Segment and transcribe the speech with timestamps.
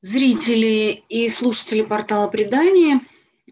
[0.00, 3.00] зрители и слушатели портала «Предания».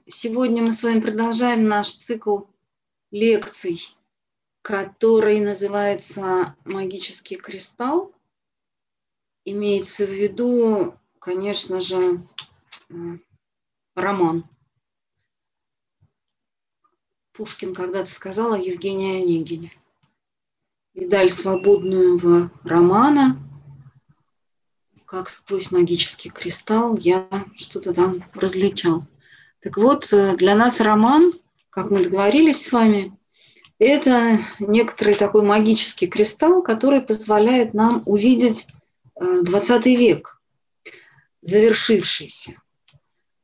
[0.06, 2.42] Сегодня мы с вами продолжаем наш цикл
[3.10, 3.82] лекций,
[4.62, 8.12] который называется «Магический кристалл».
[9.45, 12.23] Имеется в виду, конечно же,
[12.90, 12.95] э,
[13.95, 14.45] роман.
[17.32, 19.73] Пушкин когда-то сказал о Евгении Онегине.
[20.95, 23.40] И даль свободного романа–
[25.06, 29.04] как сквозь магический кристалл я что-то там различал.
[29.63, 31.32] Так вот, э, для нас роман,
[31.71, 33.16] как мы договорились с вами,
[33.79, 38.66] это некоторый такой магический кристалл, который позволяет нам увидеть
[39.18, 40.40] 20 э, век,
[41.41, 42.60] завершившийся.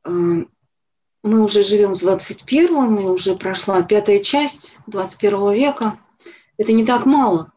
[0.03, 5.97] Э, мы уже живем в 21-м, и уже прошла пятая часть 21 века.
[6.57, 7.53] Это не так мало.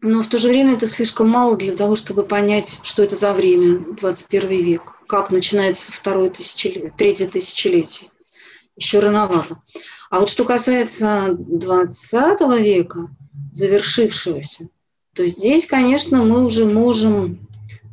[0.00, 3.32] Но в то же время это слишком мало для того, чтобы понять, что это за
[3.32, 8.10] время, 21 век, как начинается второе тысячелетие, третье тысячелетие.
[8.76, 9.60] Еще рановато.
[10.08, 13.10] А вот что касается 20 века,
[13.52, 14.68] завершившегося,
[15.14, 17.48] то здесь, конечно, мы уже можем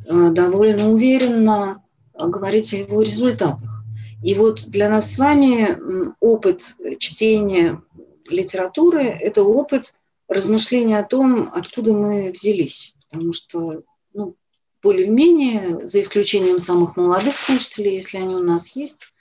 [0.08, 1.82] э, довольно уверенно
[2.14, 3.82] говорить о его результатах.
[4.22, 5.76] И вот для нас с вами
[6.20, 7.82] опыт чтения
[8.28, 9.92] литературы– это опыт–
[10.28, 12.94] размышления о том, откуда мы взялись.
[13.10, 13.82] Потому что,
[14.12, 14.36] ну,
[14.82, 19.12] более-менее, за исключением самых молодых слушателей, если они у нас есть,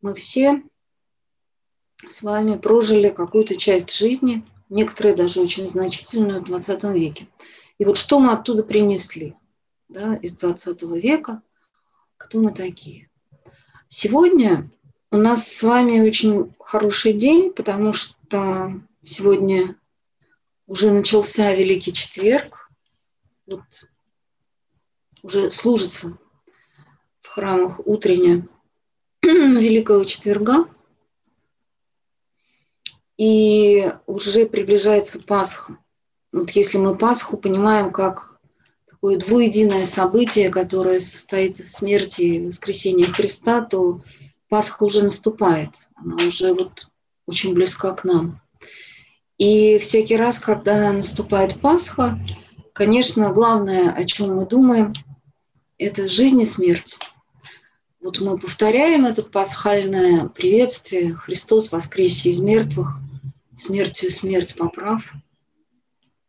[0.00, 0.62] мы все
[2.06, 7.28] с вами прожили какую-то часть жизни, некоторые даже очень значительную в 20 веке.
[7.78, 9.34] И вот что мы оттуда принесли
[9.88, 11.42] да, из 20 века,
[12.16, 13.08] кто мы такие.
[13.88, 14.70] Сегодня
[15.10, 19.76] у нас с вами очень хороший день, потому что сегодня
[20.66, 22.70] уже начался Великий Четверг,
[23.46, 23.62] вот
[25.22, 26.18] уже служится
[27.22, 28.48] в храмах утренне
[29.22, 30.68] Великого Четверга,
[33.16, 35.78] и уже приближается Пасха.
[36.32, 38.38] Вот если мы Пасху понимаем как
[38.88, 44.02] такое двуединое событие, которое состоит из смерти и воскресения Христа, то
[44.48, 45.70] Пасха уже наступает.
[45.94, 46.88] Она уже вот
[47.26, 48.40] очень близка к нам.
[49.38, 52.18] И всякий раз, когда наступает Пасха,
[52.72, 54.94] конечно, главное, о чем мы думаем,
[55.76, 56.98] это жизнь и смерть.
[58.00, 62.96] Вот мы повторяем это пасхальное приветствие «Христос воскресе из мертвых,
[63.54, 65.12] смертью смерть поправ».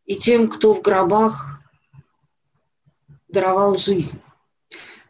[0.05, 1.61] И тем, кто в гробах
[3.29, 4.19] даровал жизнь.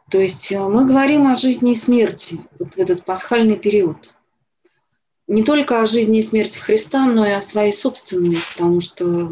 [0.09, 4.13] То есть э, мы говорим о жизни и смерти вот в этот пасхальный период–
[5.27, 9.29] не только о жизни и смерти Христа, но и о своей собственной, потому что,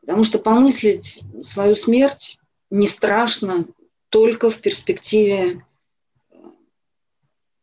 [0.00, 2.38] потому что помыслить свою смерть
[2.70, 3.66] не страшно
[4.08, 5.64] только в перспективе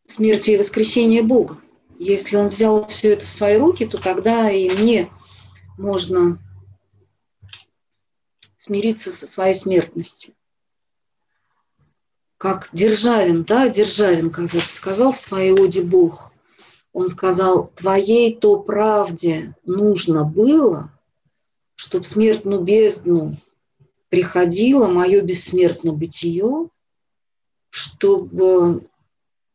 [0.06, 1.60] смерти и воскресения Бога.
[1.98, 5.12] Если Он взял все это в свои руки, то тогда и мне
[5.78, 6.40] можно
[8.56, 10.34] смириться со своей смертностью.
[12.38, 16.29] Как Державин, да, Державин когда-то сказал в своей оде Бог,
[16.94, 20.92] он сказал, твоей то правде нужно было,
[21.76, 23.36] чтоб смертную бездну
[24.10, 26.70] приходило мое бессмертное бытие,
[27.70, 28.88] чтобы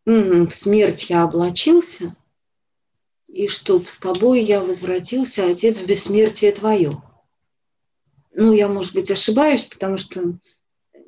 [0.05, 2.15] в смерть я облачился,
[3.27, 7.03] и чтоб с тобой я возвратился, Отец, в бессмертие твое.
[8.32, 10.35] Ну, я, может быть, ошибаюсь, потому что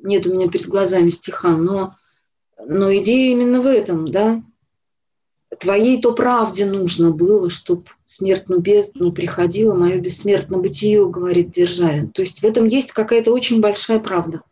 [0.01, 1.95] нет у меня перед глазами стиха, но,
[2.57, 4.41] но идея именно в этом, да,
[5.59, 12.09] Твоей то правде нужно было, чтоб смертную бездну приходило мое бессмертное бытие, говорит Державин.
[12.09, 14.43] То есть в этом есть какая-то очень большая правда.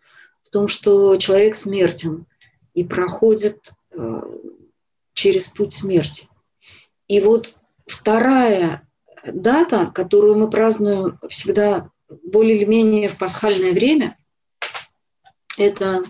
[0.43, 2.25] В том, что человек смертен
[2.73, 4.21] и проходит э,
[5.13, 6.27] через путь смерти.
[7.07, 7.55] И вот
[7.85, 8.87] вторая
[9.25, 11.89] дата, которую мы празднуем всегда
[12.23, 14.17] более или менее в пасхальное время,
[15.57, 16.03] это,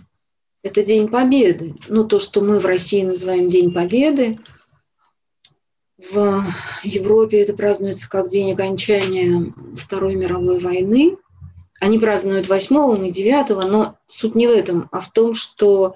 [0.63, 1.75] это День Победы.
[1.89, 4.39] Ну, то, что мы в России называем День Победы–
[5.97, 6.44] в
[6.83, 11.18] Европе это празднуется как день окончания Второй мировой войны.
[11.80, 15.95] Они празднуют 8 и 9, но суть не в этом, а в том, что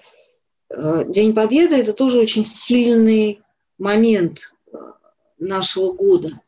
[0.70, 3.42] э, День Победы– это тоже очень сильный
[3.78, 4.78] момент э,
[5.38, 6.40] нашего года.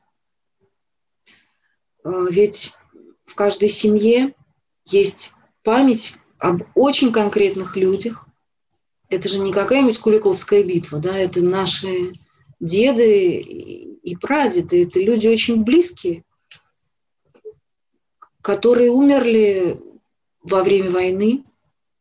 [2.03, 2.73] Э, ведь
[3.25, 4.35] в каждой семье
[4.85, 5.31] есть
[5.63, 8.27] память об очень конкретных людях.
[9.09, 12.13] Это же не какая-нибудь Куликовская битва, да, это наши
[12.61, 16.23] деды и прадеды, это люди очень близкие,
[18.41, 19.81] которые умерли
[20.41, 21.43] во время войны,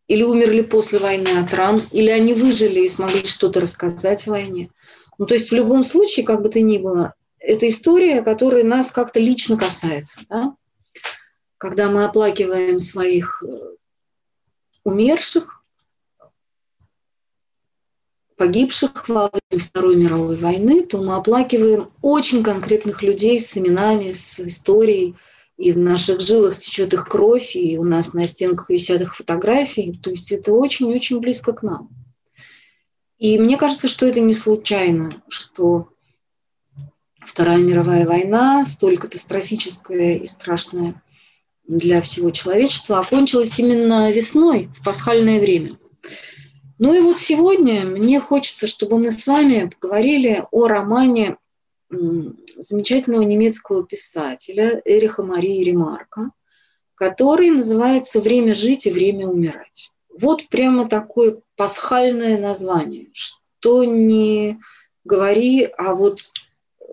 [0.07, 4.71] или умерли после войны от ран, или они выжили и смогли что-то рассказать о войне.
[5.19, 8.91] Ну, то есть в любом случае, как бы то ни было, это история, которая нас
[8.91, 10.21] как-то лично касается.
[10.29, 10.57] Да?
[11.59, 13.77] Когда мы оплакиваем своих э,
[14.83, 15.60] умерших,
[18.41, 24.41] погибших во время Второй мировой войны, то мы оплакиваем очень конкретных людей с именами, с
[24.41, 25.15] историей,
[25.59, 30.01] и в наших жилах течет их кровь, и у нас на стенках висят их фотографии.
[30.03, 31.91] То есть это очень-очень близко к нам.
[33.19, 35.91] И мне кажется, что это не случайно, что
[37.21, 41.03] Вторая мировая война, столь катастрофическая и страшная
[41.69, 45.77] для всего человечества, окончилась именно весной, в пасхальное время.
[46.81, 51.37] Ну и вот сегодня мне хочется, чтобы мы с вами поговорили о романе
[52.57, 56.31] замечательного немецкого писателя Эриха Марии Ремарка,
[56.95, 59.91] который называется «Время жить и время умирать».
[60.09, 63.11] Вот прямо такое пасхальное название.
[63.13, 64.59] Что не
[65.05, 66.21] говори, а вот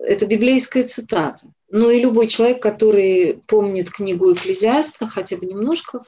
[0.02, 1.46] это библейская цитата.
[1.70, 6.02] Ну и любой человек, который помнит книгу Экклезиаста хотя бы немножко,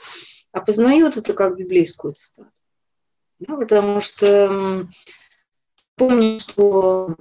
[0.53, 2.51] опознает это как библейскую цитату.
[3.41, 4.87] Да, потому что
[5.97, 7.17] помню, что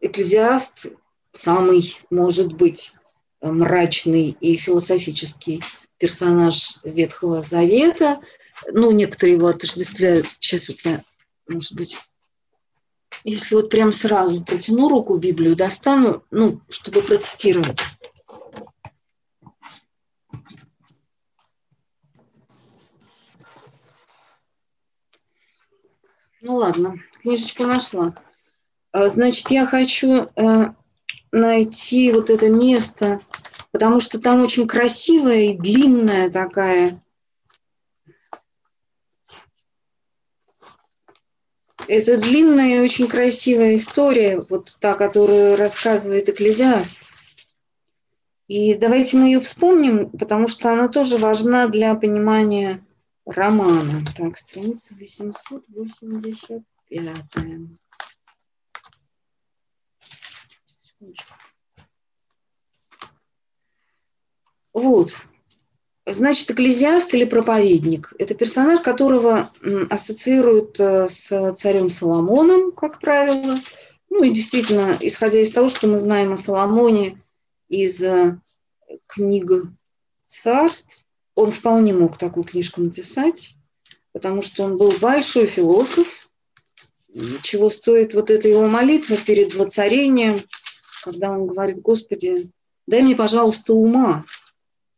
[0.00, 0.86] Экклезиаст
[1.32, 2.94] самый, может быть,
[3.40, 5.62] мрачный и философический
[5.98, 8.20] персонаж Ветхого Завета.
[8.70, 10.30] Ну, некоторые его отождествляют.
[10.38, 11.02] Сейчас вот я,
[11.48, 11.96] может быть,
[13.24, 17.80] если вот прям сразу протяну руку Библию, достану, ну, чтобы процитировать.
[26.46, 28.14] Ну ладно, книжечку нашла.
[28.92, 30.66] А, значит, я хочу э,
[31.32, 33.20] найти вот это место,
[33.72, 37.02] потому что там очень красивая и длинная такая
[41.88, 46.96] Это длинная и очень красивая история, вот та, которую рассказывает Экклезиаст.
[48.46, 52.85] И давайте мы ее вспомним, потому что она тоже важна для понимания
[53.26, 54.02] романа.
[54.16, 56.62] Так, страница 885.
[64.72, 65.12] Вот.
[66.08, 69.50] Значит, экклезиаст или проповедник– это персонаж, которого
[69.90, 73.56] ассоциируют э, с царем Соломоном, как правило.
[74.08, 77.20] Ну и действительно, исходя из того, что мы знаем о Соломоне
[77.68, 78.38] из э,
[79.08, 79.50] книг
[80.26, 81.05] царств,
[81.36, 83.54] он вполне мог такую книжку написать,
[84.12, 86.28] потому что он был большой философ,
[87.42, 90.42] чего стоит вот эта его молитва перед воцарением,
[91.04, 92.50] когда он говорит, Господи,
[92.86, 94.24] дай мне, пожалуйста, ума,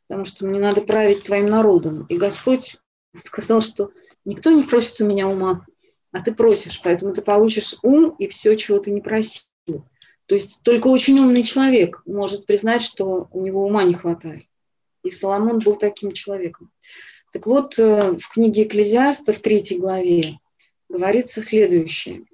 [0.07, 2.07] потому что мне надо править твоим народом.
[2.09, 2.77] И Господь
[3.23, 3.91] сказал, что
[4.25, 5.67] никто не просит у меня ума,
[6.13, 9.45] а ты просишь, поэтому ты получишь ум и все, чего ты не просил.
[9.67, 14.45] То есть только очень умный человек может признать, что у него ума не хватает.
[15.03, 16.71] И Соломон был таким человеком.
[17.33, 20.39] Так вот, э, в книге Экклезиаста в третьей главе
[20.89, 22.25] говорится следующее.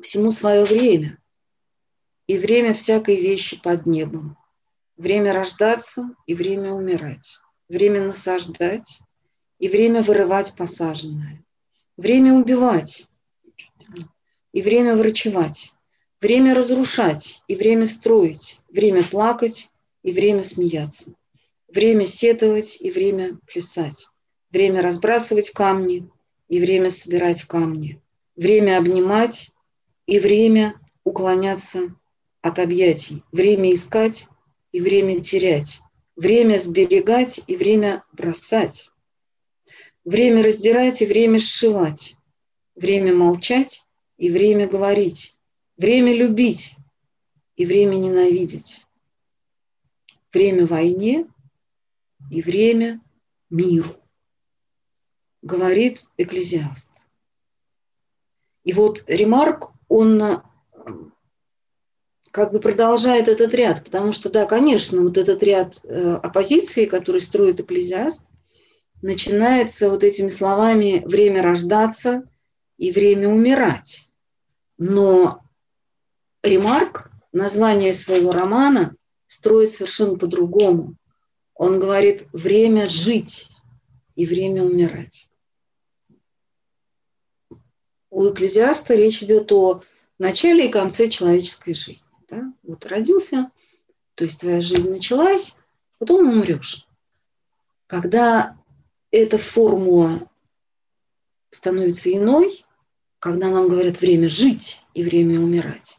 [0.00, 1.18] «Всему свое время,
[2.26, 4.36] и время всякой вещи под небом.
[4.96, 9.00] Время рождаться и время умирать, время насаждать
[9.58, 11.44] и время вырывать посаженное,
[11.96, 13.06] время убивать
[14.52, 15.72] и время врачевать,
[16.20, 19.68] время разрушать и время строить, время плакать
[20.02, 21.12] и время смеяться,
[21.74, 24.06] время сетовать и время плясать,
[24.50, 26.08] время разбрасывать камни
[26.48, 28.00] и время собирать камни,
[28.36, 29.50] время обнимать
[30.06, 31.94] и время уклоняться
[32.42, 34.26] от объятий, время искать
[34.70, 35.80] и время терять,
[36.14, 38.90] время сберегать и время бросать,
[40.04, 42.16] время раздирать и время сшивать,
[42.76, 43.82] время молчать
[44.16, 45.36] и время говорить,
[45.76, 46.74] время любить
[47.56, 48.86] и время ненавидеть,
[50.32, 51.26] время войне
[52.30, 53.00] и время
[53.50, 53.96] миру,
[55.42, 56.90] говорит Экклезиаст.
[58.64, 60.42] И вот Ремарк, он
[62.34, 67.20] как бы продолжает этот ряд, потому что, да, конечно, вот этот ряд э, оппозиции, который
[67.20, 68.22] строит экклезиаст,
[69.02, 72.28] начинается вот этими словами «время рождаться»
[72.76, 74.08] и «время умирать».
[74.78, 75.42] Но
[76.42, 80.96] Ремарк название своего романа строит совершенно по-другому.
[81.54, 83.48] Он говорит «время жить»
[84.16, 85.28] и «время умирать».
[88.10, 89.82] У экклезиаста речь идет о
[90.18, 92.08] начале и конце человеческой жизни.
[92.28, 92.52] Да?
[92.62, 93.50] Вот родился,
[94.14, 95.56] то есть твоя жизнь началась,
[95.98, 96.86] потом умрешь.
[97.86, 98.56] Когда
[99.10, 100.28] эта формула
[101.50, 102.64] становится иной,
[103.18, 105.98] когда нам говорят время жить и время умирать,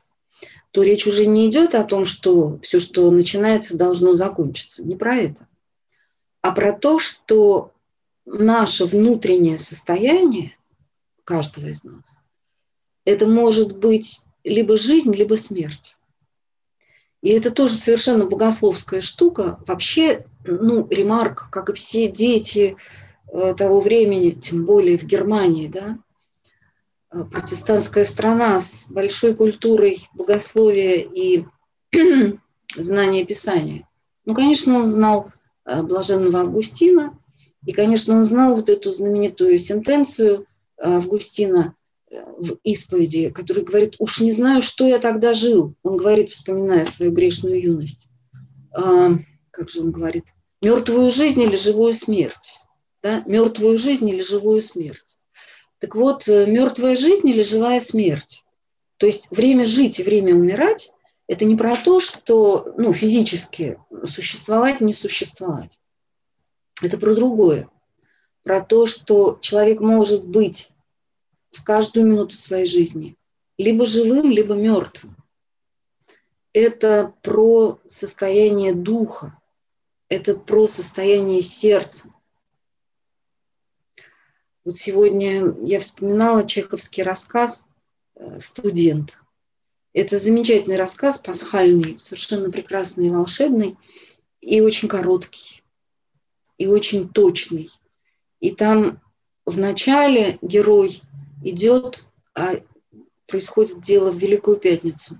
[0.75, 4.83] то речь уже не идет о том, что все, что начинается, должно закончиться.
[4.83, 5.47] Не про это.
[6.41, 7.71] А про то, что
[8.25, 10.57] наше внутреннее состояние
[11.23, 12.19] каждого из нас,
[13.05, 15.95] это может быть либо жизнь, либо смерть.
[17.21, 19.63] И это тоже совершенно богословская штука.
[19.65, 22.75] Вообще, ну, ремарк, как и все дети
[23.31, 25.99] э, того времени, тем более в Германии, да,
[27.23, 31.45] протестантская страна с большой культурой богословия и
[32.75, 33.87] знания Писания.
[34.25, 35.31] Ну, конечно, он знал
[35.65, 37.17] э, блаженного Августина,
[37.65, 40.45] и, конечно, он знал вот эту знаменитую сентенцию
[40.77, 41.75] Августина–
[42.37, 45.75] в исповеди, который говорит, уж не знаю, что я тогда жил.
[45.83, 48.09] Он говорит, вспоминая свою грешную юность.
[48.73, 49.11] А,
[49.51, 50.25] как же он говорит?
[50.61, 52.55] Мертвую жизнь или живую смерть?
[53.01, 53.23] Да?
[53.25, 55.14] Мертвую жизнь или живую смерть?
[55.85, 58.43] Так вот, э, мертвая жизнь или живая смерть?
[58.97, 60.91] То есть время жить и время умирать–
[61.27, 65.79] это не про то, что ну, физически существовать, не существовать.
[66.81, 67.69] Это про другое.
[68.41, 70.71] Про то, что человек может быть
[71.51, 73.15] в каждую минуту своей жизни,
[73.59, 75.15] либо живым, либо мертвым.
[76.51, 79.39] Это про состояние духа,
[80.09, 82.07] это про состояние сердца.
[84.65, 87.67] Вот сегодня я вспоминала чеховский рассказ
[88.15, 89.19] э, «Студент».
[89.93, 93.77] Это замечательный рассказ, пасхальный, совершенно прекрасный и волшебный,
[94.41, 95.63] и очень короткий,
[96.57, 97.69] и очень точный.
[98.39, 98.99] И там
[99.45, 100.99] в начале герой
[101.43, 102.55] идет, а
[103.27, 105.19] происходит дело в Великую Пятницу.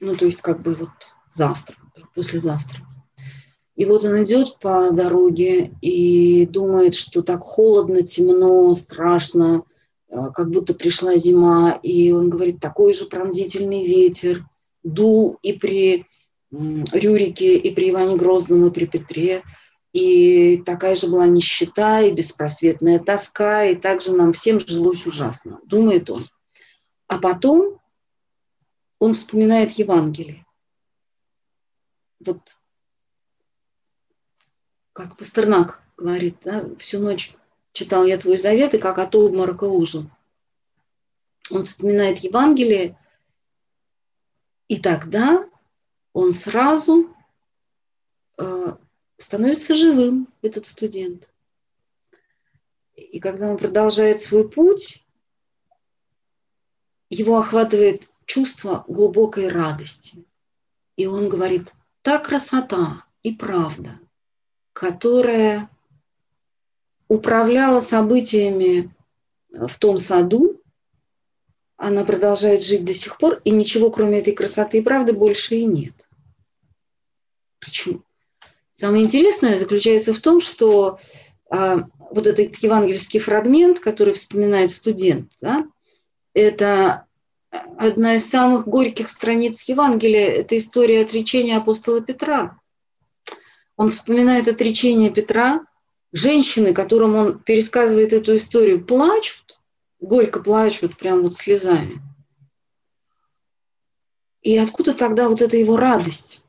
[0.00, 0.90] Ну, то есть как бы вот
[1.28, 1.76] завтра,
[2.14, 2.84] послезавтра.
[3.76, 9.64] И вот он идет по дороге и думает, что так холодно, темно, страшно,
[10.08, 11.80] а, как будто пришла зима.
[11.82, 14.44] И он говорит, такой же пронзительный ветер
[14.84, 16.06] дул и при
[16.52, 19.42] Рюрике, и при Иване Грозном, и при Петре.
[19.92, 26.10] И такая же была нищета и беспросветная тоска, и также нам всем жилось ужасно, думает
[26.10, 26.22] он.
[27.08, 27.80] А потом
[28.98, 30.44] он вспоминает Евангелие.
[32.24, 32.38] Вот
[34.94, 37.34] как Пастернак говорит, да, всю ночь
[37.72, 40.08] читал я твой завет, и как от обморока ужил.
[41.50, 42.96] Он вспоминает Евангелие,
[44.68, 45.46] и тогда
[46.12, 47.14] он сразу
[48.38, 48.76] э,
[49.16, 51.28] становится живым, этот студент.
[52.94, 55.04] И когда он продолжает свой путь,
[57.10, 60.24] его охватывает чувство глубокой радости.
[60.96, 61.72] И он говорит,
[62.02, 63.98] та красота и правда,
[64.74, 65.70] которая
[67.08, 68.94] управляла событиями
[69.50, 70.60] в том саду,
[71.76, 75.64] она продолжает жить до сих пор, и ничего, кроме этой красоты и правды, больше и
[75.64, 75.94] нет.
[77.60, 78.02] Почему?
[78.72, 80.98] Самое интересное заключается в том, что
[81.48, 85.66] а, вот этот евангельский фрагмент, который вспоминает студент, да,
[86.32, 87.06] это
[87.50, 92.58] одна из самых горьких страниц Евангелия, это история отречения апостола Петра.
[93.76, 95.64] Он вспоминает отречение Петра,
[96.12, 99.58] женщины, которым он пересказывает эту историю, плачут,
[100.00, 102.00] горько плачут, прям вот слезами.
[104.42, 106.44] И откуда тогда вот эта его радость?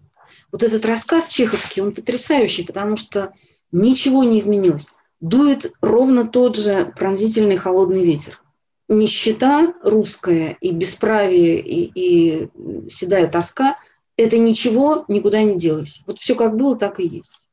[0.52, 3.34] Вот этот рассказ чеховский, он потрясающий, потому что
[3.72, 4.90] ничего не изменилось.
[5.20, 8.42] Дует ровно тот же пронзительный холодный ветер.
[8.88, 12.50] Нищета русская и бесправие, и, и
[12.90, 13.80] седая тоска–
[14.18, 16.04] это ничего никуда не делось.
[16.06, 17.50] Вот все как было, так и есть.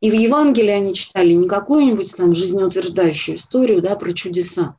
[0.00, 4.76] И в Евангелии они читали не какую-нибудь там жизнеутверждающую историю да, про чудеса,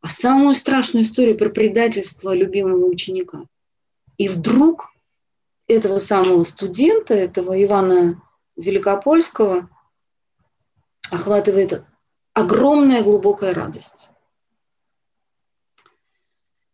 [0.00, 3.44] а самую страшную историю про предательство любимого ученика.
[4.16, 4.92] И вдруг
[5.66, 8.22] этого самого студента, этого Ивана
[8.56, 9.68] Великопольского,
[11.10, 11.84] охватывает
[12.32, 14.08] огромная глубокая радость.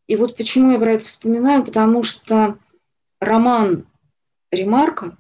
[0.07, 2.59] И вот почему я про это вспоминаю, потому что
[3.21, 3.87] роман
[4.51, 5.19] Ремарка,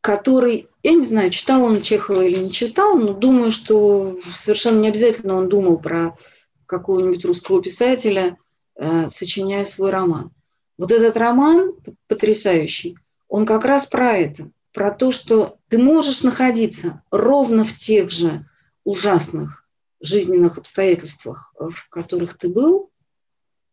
[0.00, 4.88] который, я не знаю, читал он Чехова или не читал, но думаю, что совершенно не
[4.88, 6.16] обязательно он думал про
[6.66, 8.36] какого-нибудь русского писателя,
[8.76, 10.30] э, сочиняя свой роман.
[10.76, 11.74] Вот этот роман
[12.06, 12.96] потрясающий,
[13.28, 18.46] он как раз про это, про то, что ты можешь находиться ровно в тех же
[18.84, 19.68] ужасных
[20.00, 22.90] жизненных обстоятельствах, в которых ты был,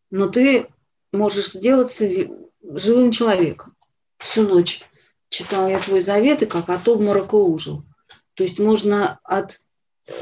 [0.10, 0.67] но ты
[1.12, 2.05] можешь сделаться
[2.74, 3.75] живым человеком.
[4.17, 4.84] Всю ночь
[5.29, 7.84] читал я твой завет и как от обморока ужил.
[8.36, 9.60] То есть можно от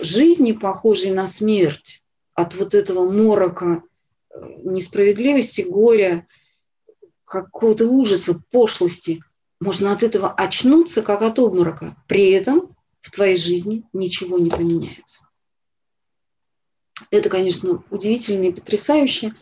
[0.01, 3.83] жизни, похожей на смерть, от вот этого морока
[4.29, 6.27] э, несправедливости, горя,
[7.25, 9.23] какого-то ужаса, пошлости,
[9.59, 11.95] можно от этого очнуться, как от обморока.
[12.07, 15.27] При этом в твоей жизни ничего не поменяется.
[17.11, 19.33] Это, конечно, удивительно и потрясающе.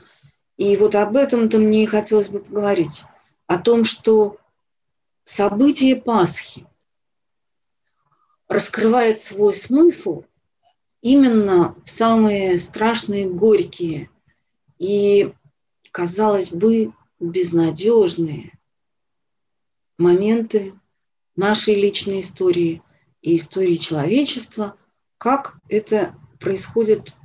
[0.62, 3.06] И вот об этом-то мне и хотелось бы поговорить.
[3.48, 4.38] О том, что
[5.24, 6.68] событие Пасхи
[8.48, 10.24] раскрывает свой смысл
[11.01, 14.12] именно в самые страшные, горькие
[14.77, 15.34] и,
[15.89, 18.60] казалось бы, безнадежные
[19.98, 20.80] моменты
[21.36, 22.84] нашей личной истории
[23.24, 24.75] и истории человечества,
[25.18, 27.15] как это происходит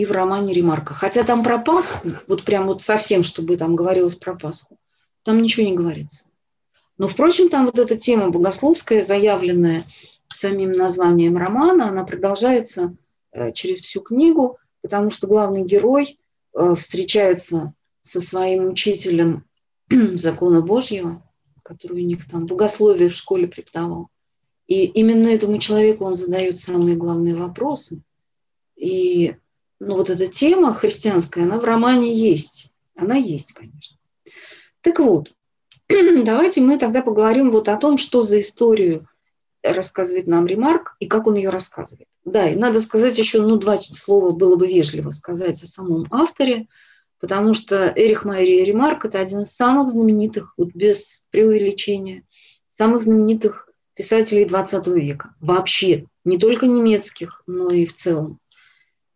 [0.00, 0.94] и в романе Ремарка.
[0.94, 4.78] Хотя там про Пасху, вот прям вот совсем, чтобы там говорилось про Пасху,
[5.24, 6.24] там ничего не говорится.
[6.96, 9.82] Но, впрочем, там вот эта тема богословская, заявленная
[10.28, 12.96] самим названием романа, она продолжается
[13.32, 16.18] э, через всю книгу, потому что главный герой
[16.54, 19.44] э, встречается со своим учителем
[19.90, 21.22] закона Божьего,
[21.62, 24.08] который у них там богословие в школе преподавал.
[24.66, 28.02] И именно этому человеку он задает самые главные вопросы.
[28.76, 29.36] И
[29.80, 32.70] ну, вот эта тема христианская, она в романе есть.
[32.94, 33.96] Она есть, конечно.
[34.82, 35.32] Так вот,
[35.88, 39.08] давайте мы тогда поговорим вот о том, что за историю
[39.62, 42.08] рассказывает нам Ремарк и как он ее рассказывает.
[42.24, 46.66] Да, и надо сказать еще, ну, два слова было бы вежливо сказать о самом авторе,
[47.18, 52.24] потому что Эрих Майри Ремарк– это один из самых знаменитых, вот без преувеличения,
[52.68, 55.34] самых знаменитых писателей XX века.
[55.40, 58.39] Вообще, не только немецких, но и в целом.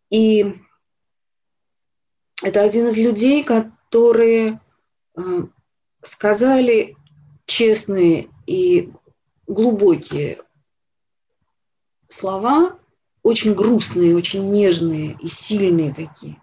[0.09, 0.55] И
[2.43, 4.59] это один из людей, которые
[5.15, 5.21] э,
[6.03, 6.97] сказали
[7.45, 8.91] честные и
[9.47, 10.41] глубокие
[12.07, 12.77] слова,
[13.23, 16.41] очень грустные, очень нежные и сильные такие,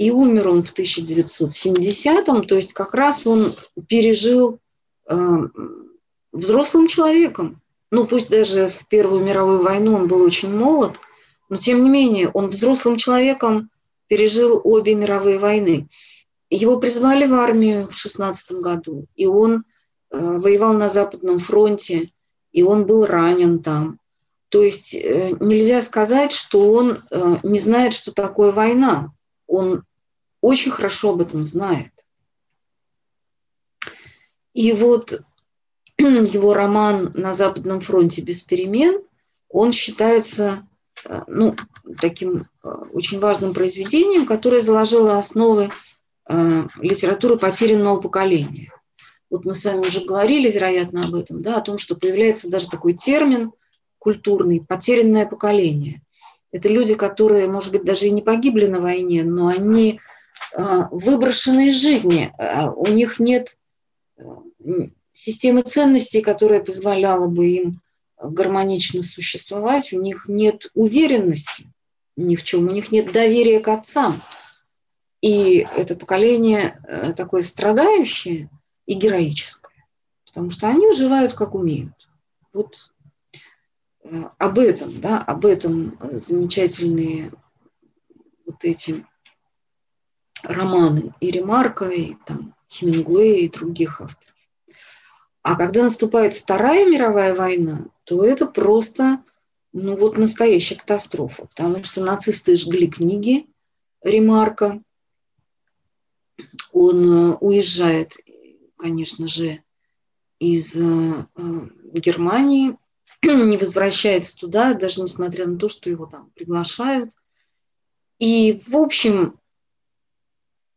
[0.02, 3.54] и умер он в 1970-м, то есть как раз он
[3.88, 4.58] пережил
[5.08, 5.16] э,
[6.32, 7.62] взрослым человеком.
[7.92, 10.96] Ну, пусть даже в Первую мировую войну он был очень молод,
[11.50, 13.70] но тем не менее он взрослым человеком
[14.08, 15.88] пережил обе мировые войны.
[16.50, 19.66] Его призвали в армию в 16 году, и он
[20.10, 22.10] э, воевал на Западном фронте,
[22.52, 24.00] и он был ранен там.
[24.50, 29.12] То есть э, нельзя сказать, что он э, не знает, что такое война.
[29.46, 29.84] Он
[30.42, 31.92] очень хорошо об этом знает.
[34.54, 35.22] И вот
[35.98, 39.02] его роман «На Западном фронте без перемен»,
[39.50, 40.68] он считается
[41.06, 41.56] э, ну,
[42.00, 45.70] таким э, очень важным произведением, которое заложило основы
[46.28, 48.74] э, литературы потерянного поколения.
[49.30, 52.70] Вот мы с вами уже говорили, вероятно, об этом, да, о том, что появляется даже
[52.70, 53.52] такой термин
[53.98, 56.02] культурный «потерянное поколение».
[56.52, 60.02] Это люди, которые, может быть, даже и не погибли на войне, но они
[60.54, 62.34] выброшены из жизни.
[62.38, 63.58] А, у них нет
[64.18, 64.24] э,
[65.14, 67.82] системы ценностей, которая позволяла бы им
[68.22, 69.94] гармонично существовать.
[69.94, 71.72] У них нет уверенности
[72.16, 74.24] ни в чем, у них нет доверия к отцам.
[75.22, 78.50] И это поколение э, такое страдающее
[78.86, 79.86] и героическое,
[80.26, 82.10] потому что они выживают как умеют.
[82.54, 82.92] Вот
[84.04, 87.32] э, об этом, да, об этом замечательные
[88.46, 89.06] вот эти
[90.44, 94.36] романы и Ремарка, и там Хемингуэя, и других авторов.
[95.44, 99.24] А когда наступает Вторая мировая война, то это просто
[99.74, 103.48] ну вот настоящая катастрофа, потому что нацисты жгли книги
[104.02, 104.82] Ремарка,
[106.72, 108.18] он э, уезжает,
[108.78, 109.64] конечно же,
[110.40, 112.78] из э, э, Германии,
[113.24, 117.12] не возвращается туда, даже несмотря на то, что его там приглашают.
[118.18, 119.40] И, в общем,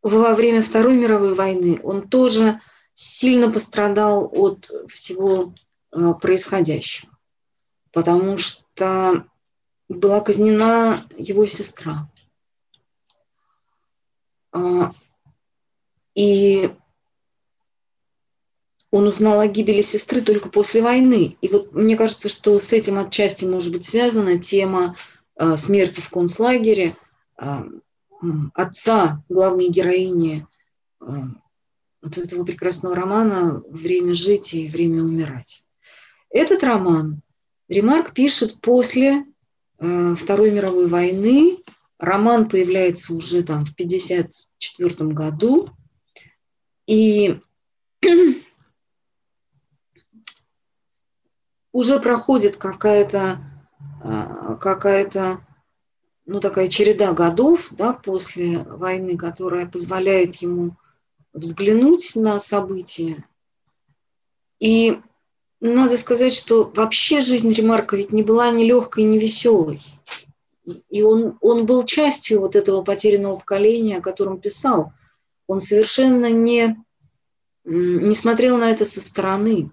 [0.05, 2.61] во время Второй мировой войны он тоже
[2.93, 5.55] сильно пострадал от всего
[5.91, 7.11] а, происходящего.
[7.91, 9.27] Потому что
[9.89, 12.11] была казнена его сестра.
[14.53, 14.93] А,
[16.15, 16.71] и
[18.91, 21.39] он узнал о гибели сестры только после войны.
[21.41, 24.97] И вот мне кажется, что с этим отчасти может быть связана тема
[25.35, 26.95] а, смерти в концлагере
[28.55, 30.47] отца главной героини
[31.01, 35.65] вот этого прекрасного романа «Время жить и время умирать».
[36.31, 37.23] Этот роман
[37.69, 39.25] Ремарк пишет после
[39.79, 41.59] э, Второй мировой войны.
[41.99, 45.71] Роман появляется уже там в 1954 году.
[46.87, 47.41] И
[51.73, 53.41] уже проходит какая-то
[54.03, 55.47] э, какая-то
[56.27, 60.77] ну, такая череда годов да, после войны, которая позволяет ему
[61.33, 63.25] взглянуть на события.
[64.59, 64.99] И
[65.61, 69.81] надо сказать, что вообще жизнь Ремарка ведь не была ни легкой, ни веселой.
[70.89, 74.93] И он, он был частью вот этого потерянного поколения, о котором писал.
[75.47, 76.83] Он совершенно не,
[77.65, 79.71] не смотрел на это со стороны.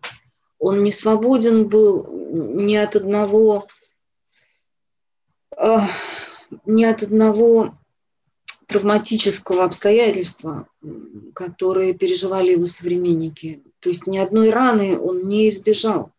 [0.59, 3.67] Он не свободен был ни от одного,
[6.65, 7.77] ни от одного
[8.67, 10.67] травматического обстоятельства,
[11.35, 13.63] которые переживали его современники.
[13.79, 16.11] То есть ни одной раны он не избежал.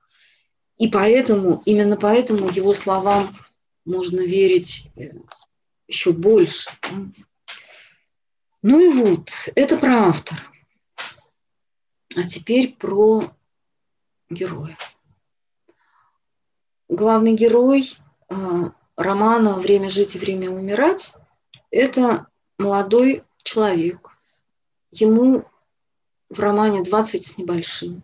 [0.79, 3.35] И поэтому, именно поэтому его словам
[3.85, 5.13] можно верить э,
[5.87, 6.71] еще больше.
[8.63, 10.43] Ну и вот, это про автора.
[12.17, 13.33] А теперь про
[14.29, 14.77] героя.
[16.89, 17.97] Главный герой
[18.29, 18.35] э,
[18.97, 21.13] романа «Время жить и время умирать»–
[21.71, 22.27] это
[22.59, 24.11] молодой человек.
[24.91, 25.45] Ему
[26.29, 28.03] в романе 20 с небольшим.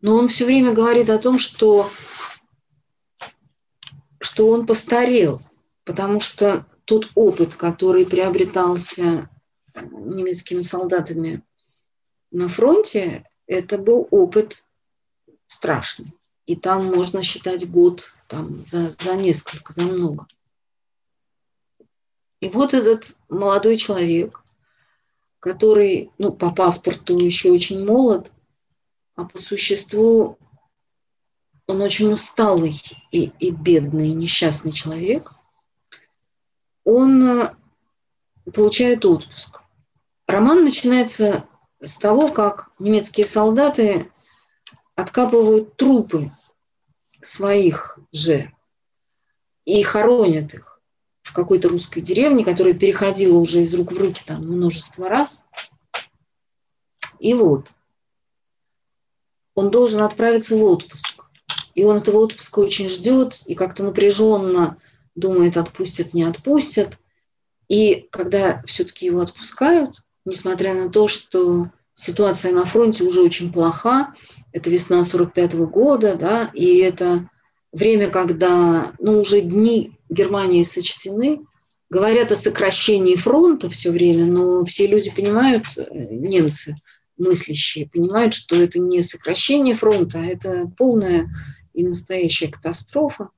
[0.00, 1.90] Но он все время говорит о том, что,
[4.20, 5.40] что он постарел,
[5.84, 9.28] потому что тот опыт, который приобретался
[9.82, 11.42] немецкими солдатами
[12.30, 14.64] на фронте, это был опыт
[15.46, 16.12] страшный.
[16.46, 20.26] И там можно считать год там, за, за несколько, за много.
[22.40, 24.44] И вот этот молодой человек,
[25.40, 28.30] который ну, по паспорту еще очень молод,
[29.16, 30.38] а по существу
[31.66, 32.80] он очень усталый
[33.10, 35.32] и, и бедный, и несчастный человек,
[36.84, 37.54] он э,
[38.54, 39.62] получает отпуск.
[40.28, 41.48] Роман начинается
[41.80, 44.10] с того, как немецкие солдаты
[44.96, 46.32] откапывают трупы
[47.22, 48.52] своих же
[49.64, 50.80] и хоронят их
[51.22, 55.44] в какой-то русской деревне, которая переходила уже из рук в руки там множество раз.
[57.18, 57.72] И вот,
[59.54, 61.24] он должен отправиться в отпуск.
[61.74, 64.78] И он этого отпуска очень ждет и как-то напряженно
[65.14, 66.98] думает, отпустят, не отпустят.
[67.68, 74.14] И когда все-таки его отпускают, несмотря на то, что ситуация на фронте уже очень плоха,
[74.52, 77.28] это весна 45 -го года, да, и это
[77.72, 81.40] время, когда ну, уже дни Германии сочтены,
[81.90, 86.76] говорят о сокращении фронта все время, но все люди понимают, э, немцы
[87.16, 91.28] мыслящие, понимают, что это не сокращение фронта, а это полная
[91.72, 93.30] и настоящая катастрофа.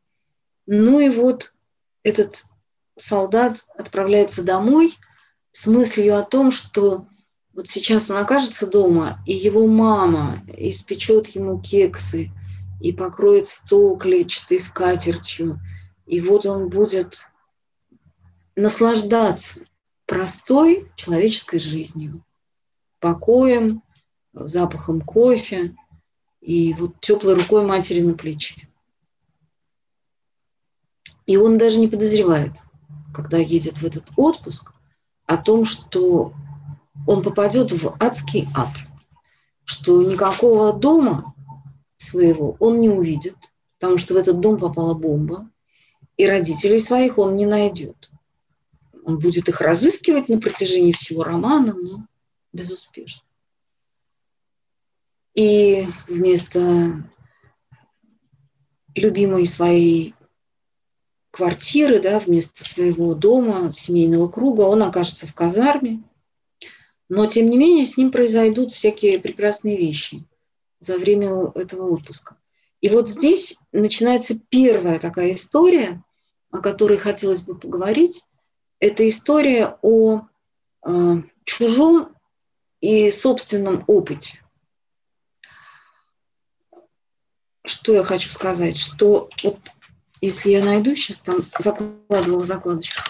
[0.66, 1.52] Ну и вот
[2.02, 2.44] этот
[2.96, 4.94] солдат отправляется домой
[5.52, 7.07] с мыслью о том, что
[7.58, 12.30] вот сейчас он окажется дома, и его мама испечет ему кексы
[12.80, 15.60] и покроет стол клетчатой скатертью–
[16.08, 17.30] и вот он будет
[18.56, 19.60] наслаждаться
[20.06, 22.24] простой человеческой жизнью,
[22.98, 23.82] покоем,
[24.32, 25.76] запахом кофе
[26.40, 28.68] и вот теплой рукой матери на плече.
[31.26, 32.52] И он даже не подозревает,
[33.14, 34.72] когда едет в этот отпуск,
[35.26, 36.32] о том, что
[37.08, 38.68] он попадет в адский ад,
[39.64, 41.34] что никакого дома
[41.96, 43.34] своего он не увидит,
[43.78, 45.48] потому что в этот дом попала бомба,
[46.18, 48.10] и родителей своих он не найдет.
[49.06, 52.06] Он будет их разыскивать на протяжении всего романа, но
[52.52, 53.26] безуспешно.
[55.32, 57.10] И вместо
[58.94, 60.14] любимой своей
[61.30, 66.02] квартиры, да, вместо своего дома, семейного круга, он окажется в казарме.
[67.08, 70.24] Но, тем не менее, с ним произойдут всякие прекрасные вещи
[70.78, 72.36] за время этого отпуска.
[72.80, 76.02] И вот здесь начинается первая такая история,
[76.50, 78.22] о которой хотелось бы поговорить,
[78.78, 80.22] это история о
[80.86, 82.14] э, чужом
[82.80, 84.40] и собственном опыте.
[87.68, 89.58] что я хочу сказать, что вот
[90.20, 93.02] если я найду, сейчас там закладывала закладочку,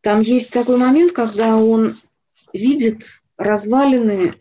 [0.00, 1.96] там есть такой момент, когда он
[2.56, 4.38] видит развалины,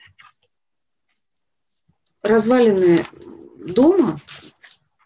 [2.21, 3.05] развалины
[3.57, 4.21] дома,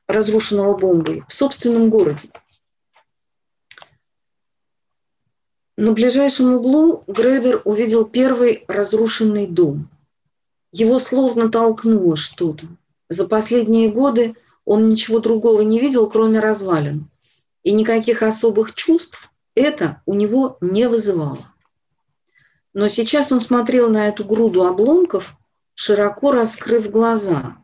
[0.07, 2.29] разрушенного бомбой, в собственном городе.
[5.77, 9.89] На ближайшем углу Гребер увидел первый разрушенный дом.
[10.71, 12.67] Его словно толкнуло что-то.
[13.07, 17.09] За последние годы он ничего другого не видел, кроме развалин.
[17.63, 21.48] И никаких особых чувств это у него не вызывало.
[22.73, 25.35] Но сейчас он смотрел на эту груду обломков,
[25.73, 27.57] широко раскрыв глаза.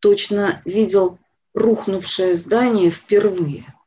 [0.00, 1.18] Точно видел
[1.54, 3.74] рухнувшее здание впервые–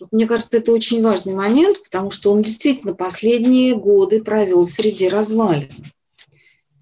[0.00, 5.10] вот мне кажется, это очень важный момент, потому что он действительно последние годы провел среди
[5.10, 5.70] развалин.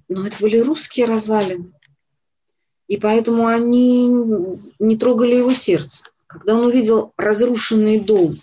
[0.08, 1.72] Но это были русские развалины.
[2.86, 4.08] И поэтому они
[4.78, 6.04] не трогали его сердце.
[6.28, 8.36] Когда он увидел разрушенный дом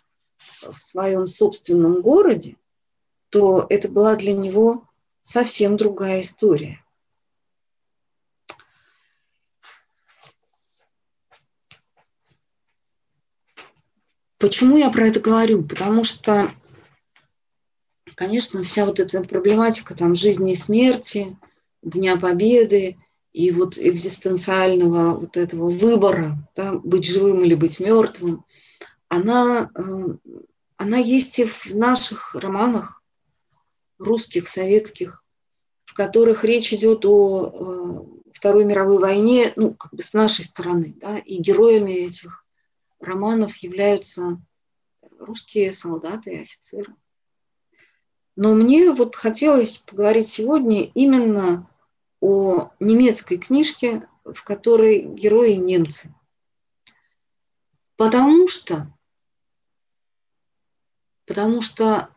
[0.62, 2.58] в своем собственном городе,
[3.36, 4.88] то это была для него
[5.21, 6.82] совсем другая история.
[14.38, 15.63] Почему я про это говорю?
[15.63, 16.50] Потому что,
[18.15, 21.38] конечно, вся вот эта проблематика там жизни и смерти,
[21.82, 22.98] Дня Победы
[23.34, 28.45] и вот экзистенциального вот этого выбора, да, быть живым или быть мертвым,
[29.10, 29.82] она, э,
[30.78, 32.94] она есть и в наших романах,
[33.97, 35.23] русских, советских,
[35.86, 40.93] в которых речь идет о э, Второй мировой войне, ну, как бы с нашей стороны,
[40.97, 42.45] да, и героями этих
[42.99, 44.41] романов являются
[45.19, 46.93] русские солдаты и офицеры.
[48.36, 51.69] Но мне вот хотелось поговорить сегодня именно
[52.19, 56.13] о немецкой книжке, в которой герои немцы.
[57.95, 58.93] Потому что,
[61.25, 62.10] потому что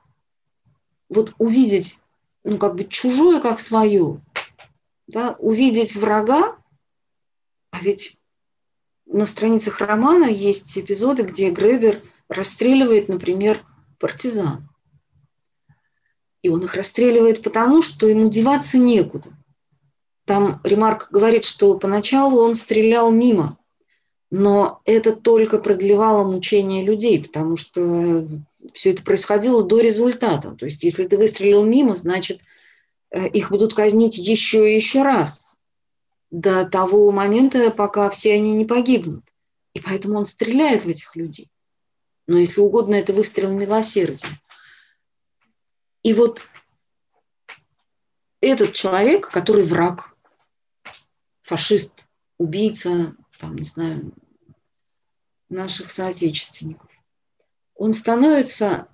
[1.08, 1.98] вот увидеть,
[2.44, 4.20] ну как бы чужое как свое,
[5.06, 6.56] да, увидеть врага,
[7.70, 8.18] а ведь
[9.06, 13.64] на страницах романа есть эпизоды, где Гребер расстреливает, например,
[13.98, 14.68] партизан.
[16.42, 19.30] И он их расстреливает потому, что ему деваться некуда.
[20.24, 23.58] Там Ремарк говорит, что поначалу он стрелял мимо,
[24.30, 28.28] но это только продлевало мучение людей, потому что
[28.72, 30.52] все это происходило до результата.
[30.52, 32.40] То есть если ты выстрелил мимо, значит,
[33.10, 35.56] э, их будут казнить еще и еще раз
[36.30, 39.24] до того момента, пока все они не погибнут.
[39.74, 41.50] И поэтому он стреляет в этих людей.
[42.26, 44.28] Но если угодно, это выстрел милосердия.
[46.02, 46.46] И вот
[48.40, 50.14] этот человек, который враг,
[51.42, 51.94] фашист,
[52.36, 54.12] убийца, там, не знаю,
[55.48, 56.87] наших соотечественников,
[57.78, 58.88] он становится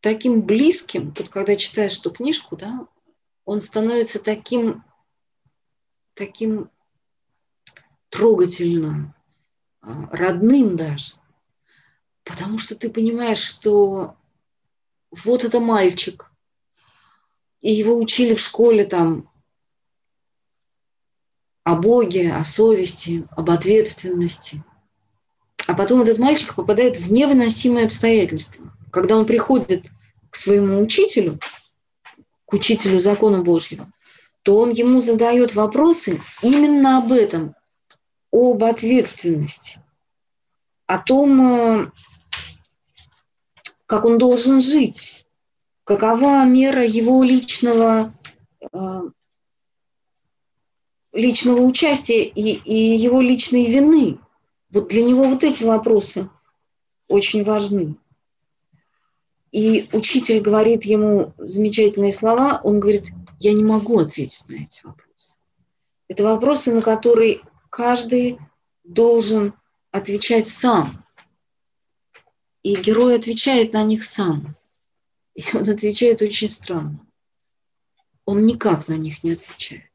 [0.00, 2.86] таким близким, вот когда читаешь эту книжку, да,
[3.44, 4.84] он становится таким
[6.12, 6.70] таким
[8.10, 9.14] трогательным,
[9.80, 11.14] а, родным даже.
[12.22, 14.16] Потому что ты понимаешь, что
[15.10, 16.30] вот это мальчик,
[17.60, 19.30] и его учили в школе там
[21.62, 24.62] о Боге, о совести, об ответственности.
[25.68, 28.72] А потом этот мальчик попадает в невыносимые обстоятельства.
[28.90, 29.84] Когда он приходит
[30.30, 31.38] к своему учителю,
[32.46, 33.86] к учителю закона Божьего,
[34.42, 37.54] то он ему задает вопросы именно об этом,
[38.32, 39.78] об ответственности,
[40.86, 41.90] о том, э,
[43.84, 45.26] как он должен жить,
[45.84, 48.14] какова мера его личного,
[48.72, 49.02] э,
[51.12, 54.18] личного участия и, и его личной вины.
[54.70, 56.28] Вот для него вот эти вопросы
[57.08, 57.96] очень важны.
[59.50, 63.06] И учитель говорит ему замечательные слова, он говорит,
[63.40, 65.36] я не могу ответить на эти вопросы.
[66.06, 68.38] Это вопросы, на которые каждый
[68.84, 69.54] должен
[69.90, 71.04] отвечать сам.
[72.62, 74.54] И герой отвечает на них сам.
[75.34, 77.06] И он отвечает очень странно.
[78.26, 79.87] Он никак на них не отвечает.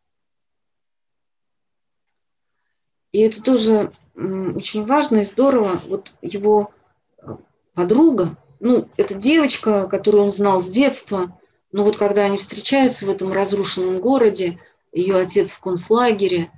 [3.14, 5.80] И это тоже очень важно и здорово.
[5.88, 6.72] Вот его
[7.20, 7.38] э,
[7.74, 11.40] подруга, ну, это девочка, которую он знал с детства,
[11.72, 14.60] но вот когда они встречаются в этом разрушенном городе,
[14.92, 16.52] ее отец в концлагере,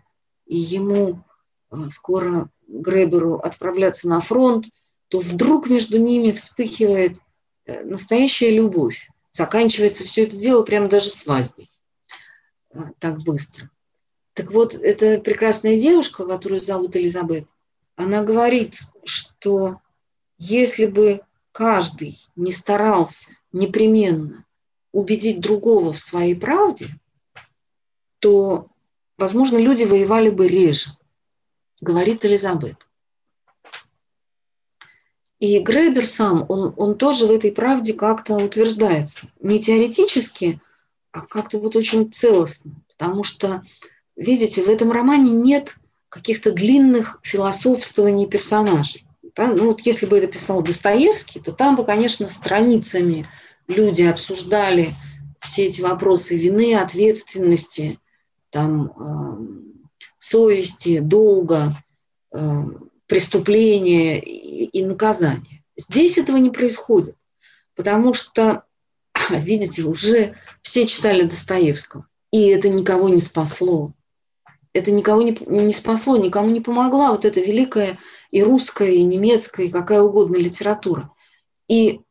[0.45, 1.23] и ему
[1.71, 4.65] э, скоро Греберу отправляться на фронт,
[5.09, 7.17] то вдруг между ними вспыхивает
[7.65, 9.09] э, настоящая любовь.
[9.31, 11.69] Заканчивается все это дело прямо даже свадьбой.
[12.99, 13.69] Так быстро.
[14.35, 17.47] Так вот, эта прекрасная девушка, которую зовут Элизабет,
[17.95, 19.79] она говорит, что
[20.37, 21.21] если бы
[21.53, 24.45] каждый не старался непременно
[24.91, 26.89] убедить другого в своей правде,
[28.19, 28.67] то,
[29.17, 30.89] возможно, люди воевали бы реже,
[31.79, 32.89] говорит Элизабет.
[35.39, 39.27] И Гребер сам, он, он тоже в этой правде как-то утверждается.
[39.39, 40.59] Не теоретически,
[41.11, 42.73] а как-то вот очень целостно.
[42.97, 43.63] Потому что,
[44.15, 45.75] видите, в этом романе нет
[46.09, 49.05] каких-то длинных философствований персонажей.
[49.35, 49.47] Да?
[49.47, 53.27] Ну вот если бы это писал Достоевский, то там бы, конечно, страницами
[53.67, 54.93] люди обсуждали
[55.41, 57.99] все эти вопросы вины, ответственности,
[58.49, 59.75] там, э,
[60.17, 61.83] совести, долга,
[62.31, 62.63] э,
[63.07, 65.63] преступления и, и наказания.
[65.77, 67.15] Здесь этого не происходит,
[67.75, 68.63] потому что,
[69.29, 73.93] видите, уже все читали Достоевского, и это никого не спасло.
[74.75, 77.97] Это никого не, не спасло, никому не помогла вот эта великая
[78.29, 81.11] и русская, и немецкая, и какая угодно литература.
[81.69, 82.01] И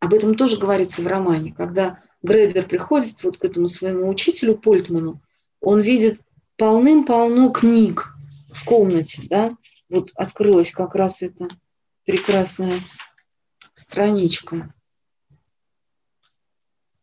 [0.00, 5.22] об этом тоже говорится в романе, когда Гребер приходит вот к этому своему учителю Польтману,
[5.62, 6.20] он видит
[6.58, 8.12] полным-полно книг
[8.52, 9.56] в комнате, да,
[9.88, 11.48] вот открылась как раз эта
[12.04, 12.80] прекрасная
[13.72, 14.74] страничка.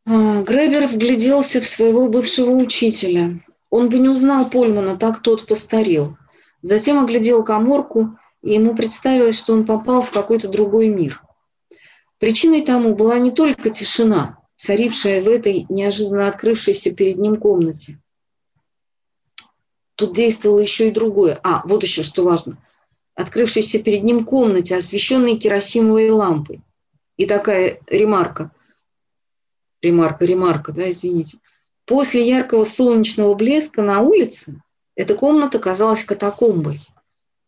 [0.06, 3.44] А, Гребер вгляделся в своего бывшего учителя.
[3.72, 6.16] Он бы не узнал Польмана, так тот постарел.
[6.62, 11.24] Затем оглядел коморку, и ему представилось, что он попал в какой-то другой мир.
[12.20, 18.00] Причиной тому была не только тишина, царившая в этой неожиданно открывшейся перед ним комнате.
[19.96, 21.40] Тут действовало еще и другое.
[21.42, 22.64] А, вот еще что важно–
[23.16, 26.62] открывшейся перед ним комнате, освещенной керосиновой лампой.
[27.18, 28.52] И такая ремарка,
[29.82, 31.38] ремарка, ремарка, да, извините.
[31.92, 34.64] После яркого солнечного блеска на улице
[34.96, 36.80] эта комната казалась катакомбой.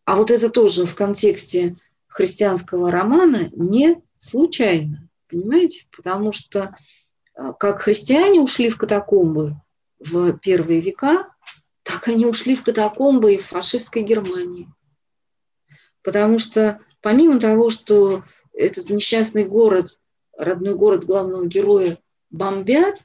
[0.03, 1.77] А вот это тоже в контексте
[2.08, 5.88] христианского романа не случайно, понимаете?
[5.95, 6.75] Потому что
[7.34, 9.56] а, как христиане ушли в катакомбы
[9.97, 11.29] в первые века,
[11.84, 14.67] так они ушли в катакомбы и в фашистской Германии.
[16.01, 20.01] Потому что помимо того, что этот несчастный город,
[20.38, 21.97] родной город главного героя,
[22.29, 22.99] бомбят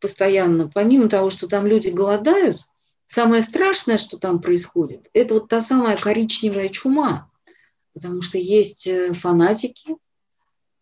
[0.00, 2.60] постоянно, помимо того, что там люди голодают,
[3.06, 7.30] самое страшное, что там происходит, это вот та самая коричневая чума.
[7.94, 9.96] Потому что есть э, фанатики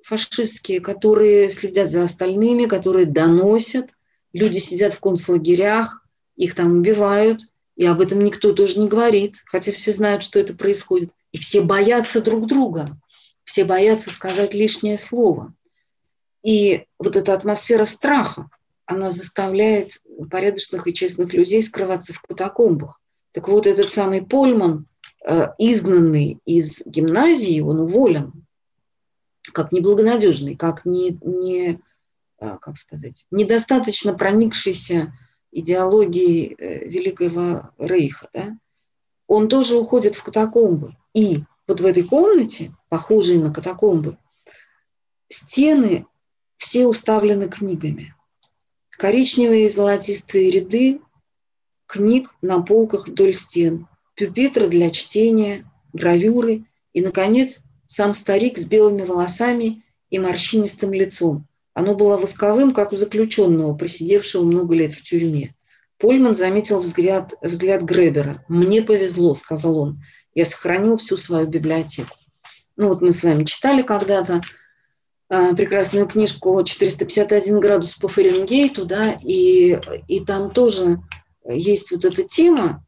[0.03, 3.91] фашистские, которые следят за остальными, которые доносят.
[4.33, 7.41] Люди сидят в концлагерях, их там убивают–
[7.77, 11.11] и об этом никто тоже не говорит, хотя все знают, что это происходит.
[11.33, 12.99] И все боятся друг друга,
[13.45, 15.55] все боятся сказать лишнее слово.
[16.47, 18.49] И вот эта атмосфера страха,
[18.85, 23.01] она заставляет порядочных и честных людей скрываться в катакомбах.
[23.33, 24.87] Так вот, этот самый Польман,
[25.27, 28.47] э, изгнанный из гимназии, он уволен,
[29.53, 31.81] как неблагонадежный, как не, не
[32.39, 35.19] э, как сказать, недостаточно проникшийся
[35.51, 38.57] идеологии э, Великого Рейха, да,
[39.27, 40.95] он тоже уходит в катакомбы.
[41.13, 44.17] И вот в этой комнате, похожей на катакомбы,
[45.29, 46.07] стены
[46.57, 48.15] все уставлены книгами.
[48.91, 51.01] Коричневые и золотистые ряды
[51.87, 59.03] книг на полках вдоль стен, пюпитры для чтения, гравюры и, наконец, сам старик с белыми
[59.03, 65.55] волосами и морщинистым лицом, оно было восковым, как у заключенного, просидевшего много лет в тюрьме.
[65.99, 68.43] Польман заметил взгляд, взгляд Гребера.
[68.49, 70.03] «Мне повезло»,— сказал он.
[70.35, 72.17] «Я сохранил всю свою библиотеку».
[72.77, 74.41] Ну вот мы с вами читали когда-то
[75.29, 81.01] прекрасную книжку «451 градус по Фаренгейту», да, и, и там тоже
[81.45, 82.85] есть вот эта тема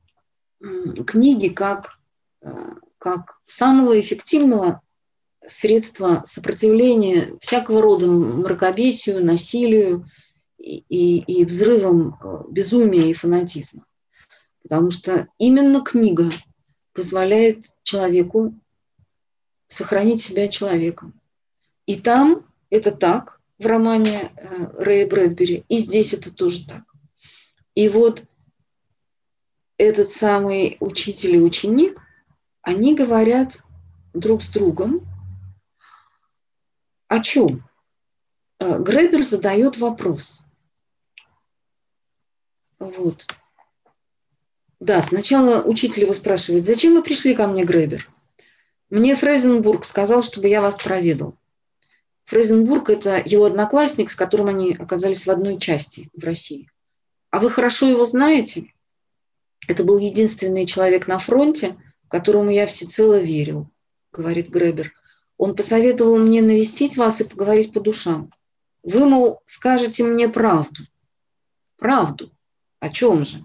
[1.06, 1.98] книги как,
[2.42, 2.48] э,
[2.98, 4.80] как самого эффективного
[5.46, 10.08] средства сопротивления всякого рода мракобесию, насилию
[10.58, 13.84] и, и, и взрывам э, безумия и фанатизма.
[14.62, 16.30] Потому что именно книга
[16.92, 18.54] позволяет человеку
[19.68, 21.18] сохранить себя человеком.
[21.88, 26.82] И там это так, в романе э, Рэя Брэдбери, и здесь это тоже так.
[27.74, 28.24] И вот
[29.78, 31.98] этот самый учитель и ученик,
[32.60, 33.62] они говорят
[34.12, 35.00] друг с другом,
[37.06, 37.66] о чем?
[38.60, 40.42] Э, Гребер задает вопрос.
[42.78, 43.26] Вот.
[44.78, 48.10] Да, сначала учитель его спрашивает, зачем вы пришли ко мне, Гребер?
[48.90, 51.34] Мне Фрейзенбург сказал, чтобы я вас проведал.
[52.28, 56.70] Фрейзенбург– это его одноклассник, с которым они оказались в одной части в России.
[57.30, 58.74] А вы хорошо его знаете?
[59.66, 63.70] Это был единственный человек на фронте, которому я всецело верил,
[64.12, 64.92] говорит Гребер.
[65.38, 68.30] Он посоветовал мне навестить вас и поговорить по душам.
[68.82, 70.82] Вы, мол, скажете мне правду.
[71.78, 72.30] Правду.
[72.78, 73.42] О чем же?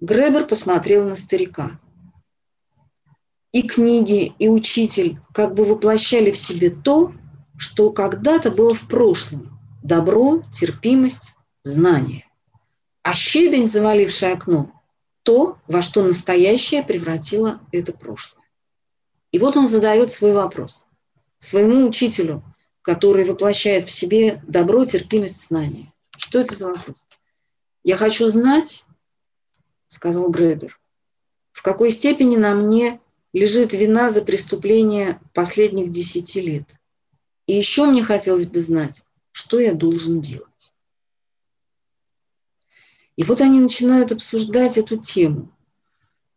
[0.00, 1.80] Гребер посмотрел на старика.
[3.50, 7.14] И книги, и учитель как бы воплощали в себе то,
[7.56, 9.58] что когда-то было в прошлом.
[9.82, 12.26] Добро, терпимость, знание.
[13.02, 14.72] А щебень, заваливший окно,
[15.22, 18.44] то, во что настоящее превратило это прошлое.
[19.30, 20.84] И вот он задает свой вопрос
[21.44, 22.42] своему учителю,
[22.82, 25.92] который воплощает в себе добро, терпимость, знание.
[26.16, 27.08] Что это за вопрос?
[27.82, 28.84] Я хочу знать,
[29.88, 30.78] сказал Гребер,
[31.52, 33.00] в какой степени на мне
[33.32, 36.64] лежит вина за преступление последних десяти лет.
[37.46, 40.72] И еще мне хотелось бы знать, что я должен делать.
[43.16, 45.52] И вот они начинают обсуждать эту тему.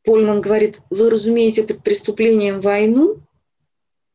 [0.04, 3.22] Польман говорит, вы разумеете под преступлением войну?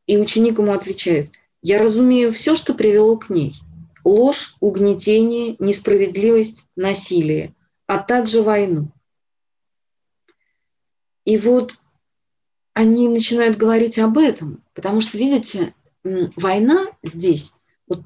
[0.07, 1.31] И ученик ему отвечает,
[1.61, 3.53] я разумею все, что привело к ней.
[4.03, 7.55] Ложь, угнетение, несправедливость, насилие,
[7.87, 8.91] а также войну.
[11.23, 11.77] И вот
[12.73, 15.73] они начинают говорить об этом, потому что, видите,
[16.03, 17.53] война здесь,
[17.87, 18.03] вот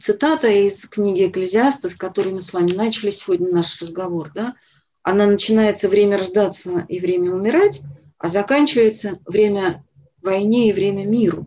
[0.00, 4.54] цитата из книги Экклезиаста, с которой мы с вами начали сегодня наш разговор, да,
[5.02, 7.82] она начинается время рождаться и время умирать,
[8.18, 9.84] а заканчивается время
[10.22, 11.46] войне и время миру.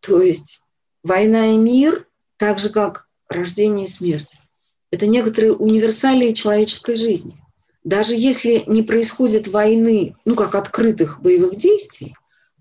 [0.00, 0.62] То есть
[1.02, 2.06] война и мир,
[2.36, 4.36] так же как рождение и смерть,
[4.90, 7.40] это некоторые универсалии человеческой жизни.
[7.84, 12.14] Даже если не происходит войны, ну как открытых боевых действий,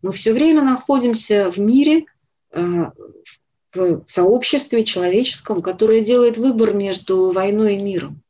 [0.03, 2.05] мы все время находимся в мире,
[2.51, 2.91] э,
[3.73, 8.21] в сообществе человеческом, которое делает выбор между войной и миром.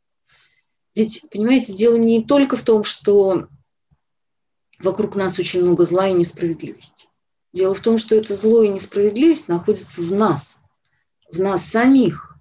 [0.96, 3.48] Ведь, понимаете, дело не только в том, что
[4.80, 7.08] вокруг нас очень много зла и несправедливости.
[7.52, 10.60] Дело в том, что это зло и несправедливость находится в нас,
[11.32, 12.38] в нас самих.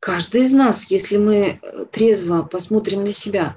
[0.00, 3.56] Каждый из нас, если мы э, трезво посмотрим на себя,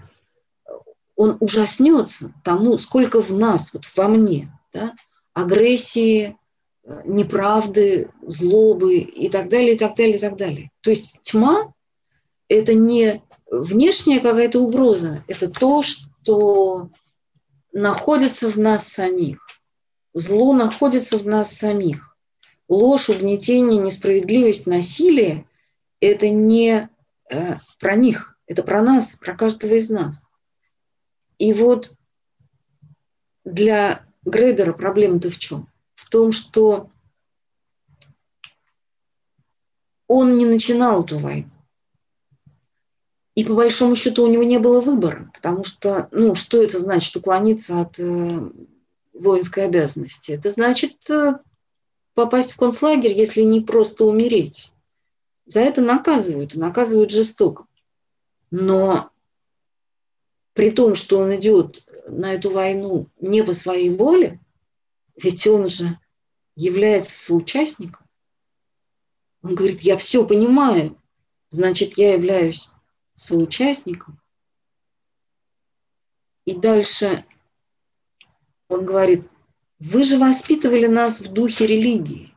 [1.15, 4.95] он ужаснется тому, сколько в нас, вот во мне, да,
[5.33, 6.37] агрессии,
[6.83, 10.71] э, неправды, злобы и так далее, и так далее, и так далее.
[10.81, 11.73] То есть тьма–
[12.47, 16.89] это не внешняя какая-то угроза, это то, что
[17.71, 19.39] находится в нас самих.
[20.13, 22.15] Зло находится в нас самих.
[22.67, 25.45] Ложь, угнетение, несправедливость, насилие–
[25.99, 26.89] это не
[27.29, 30.25] э, про них, это про нас, про каждого из нас.
[31.37, 31.97] И вот
[33.43, 35.67] для Гребера проблема-то в чем?
[35.95, 36.89] В том, что
[40.07, 41.49] он не начинал эту войну.
[43.35, 47.15] И по большому счету у него не было выбора, потому что, ну, что это значит
[47.15, 48.51] уклониться от э,
[49.13, 50.31] воинской обязанности?
[50.33, 51.39] Это значит э,
[52.13, 54.71] попасть в концлагерь, если не просто умереть.
[55.45, 57.65] За это наказывают, наказывают жестоко.
[58.51, 59.09] Но
[60.53, 64.39] при том, что он идет на эту войну не по своей воле,
[65.15, 65.97] ведь он же
[66.55, 68.05] является соучастником.
[69.41, 70.97] Он говорит, я все понимаю,
[71.49, 72.69] значит, я являюсь
[73.13, 74.19] соучастником.
[76.45, 77.25] И дальше
[78.67, 79.29] он говорит,
[79.79, 82.33] вы же воспитывали нас в духе религии.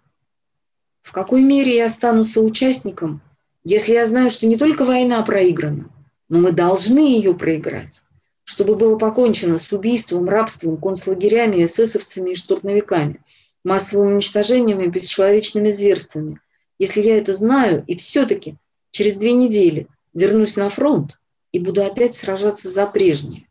[1.02, 3.20] В какой мере я стану соучастником,
[3.62, 5.88] если я знаю, что не только война проиграна,
[6.28, 8.02] но мы должны ее проиграть,
[8.47, 13.20] чтобы было покончено с убийством, рабством, концлагерями, эсэсовцами и штурмовиками,
[13.64, 16.40] массовым уничтожением и бесчеловечными зверствами.
[16.78, 18.57] Если я это знаю, и все-таки
[18.92, 21.18] через две недели вернусь на фронт
[21.51, 23.49] и буду опять сражаться за прежнее.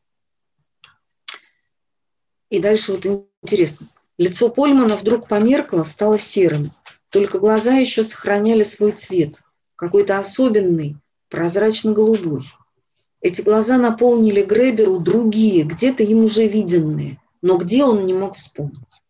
[2.50, 3.88] И дальше вот интересно.
[4.18, 6.72] Лицо Польмана вдруг померкло, стало серым.
[7.10, 9.42] Только глаза еще сохраняли свой цвет,
[9.76, 10.96] какой-то особенный,
[11.28, 12.46] прозрачно-голубой.
[13.26, 19.02] Эти глаза наполнили Греберу другие, где-то им уже виденные, но где он не мог вспомнить.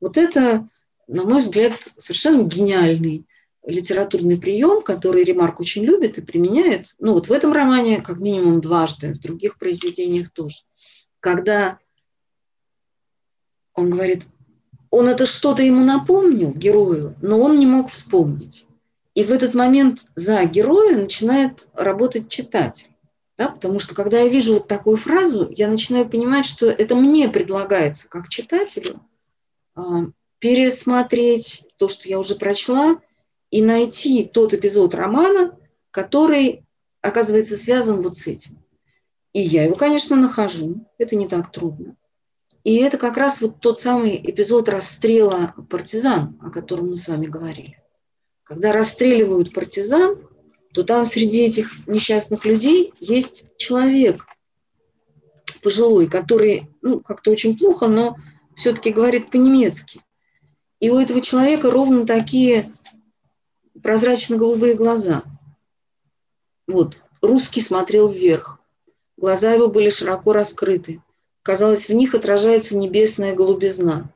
[0.00, 0.66] Вот это,
[1.06, 3.26] на мой взгляд, совершенно гениальный
[3.66, 8.62] литературный прием, который Ремарк очень любит и применяет, ну вот в этом романе как минимум
[8.62, 10.56] дважды, в других произведениях тоже.
[11.20, 11.78] Когда
[13.74, 14.22] он говорит,
[14.88, 18.64] он это что-то ему напомнил, герою, но он не мог вспомнить.
[19.14, 22.89] И в этот момент за героя начинает работать читатель.
[23.40, 27.26] Да, потому что когда я вижу вот такую фразу, я начинаю понимать, что это мне
[27.26, 29.00] предлагается как читателю
[29.74, 30.08] а,
[30.40, 33.00] пересмотреть то, что я уже прочла,
[33.50, 35.58] и найти тот эпизод романа,
[35.90, 36.66] который
[37.00, 38.58] оказывается связан вот с этим.
[39.32, 40.86] И я его, конечно, нахожу.
[40.98, 41.96] Это не так трудно.
[42.62, 47.24] И это как раз вот тот самый эпизод расстрела партизан, о котором мы с вами
[47.24, 47.82] говорили.
[48.42, 50.28] Когда расстреливают партизан,
[50.72, 54.26] то там среди этих несчастных людей есть человек
[55.62, 58.16] пожилой, который, ну, как-то очень плохо, но
[58.54, 60.00] все-таки говорит по-немецки.
[60.78, 62.70] И у этого человека ровно такие
[63.82, 65.22] прозрачно-голубые глаза.
[66.66, 68.58] Вот, русский смотрел вверх.
[69.16, 71.02] Глаза его были широко раскрыты.
[71.42, 74.12] Казалось, в них отражается небесная голубизна.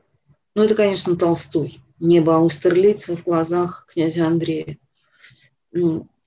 [0.55, 1.81] Ну, это, конечно, Толстой.
[2.01, 4.79] Небо Аустерлица в глазах князя Андрея.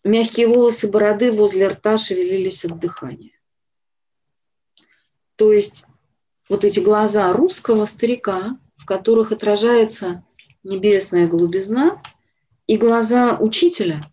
[0.07, 3.37] Мягкие волосы бороды возле рта шевелились от дыхания.
[5.35, 5.85] То есть
[6.47, 10.23] вот эти глаза русского старика, в которых отражается
[10.63, 12.01] небесная голубизна,
[12.67, 14.09] и глаза учителя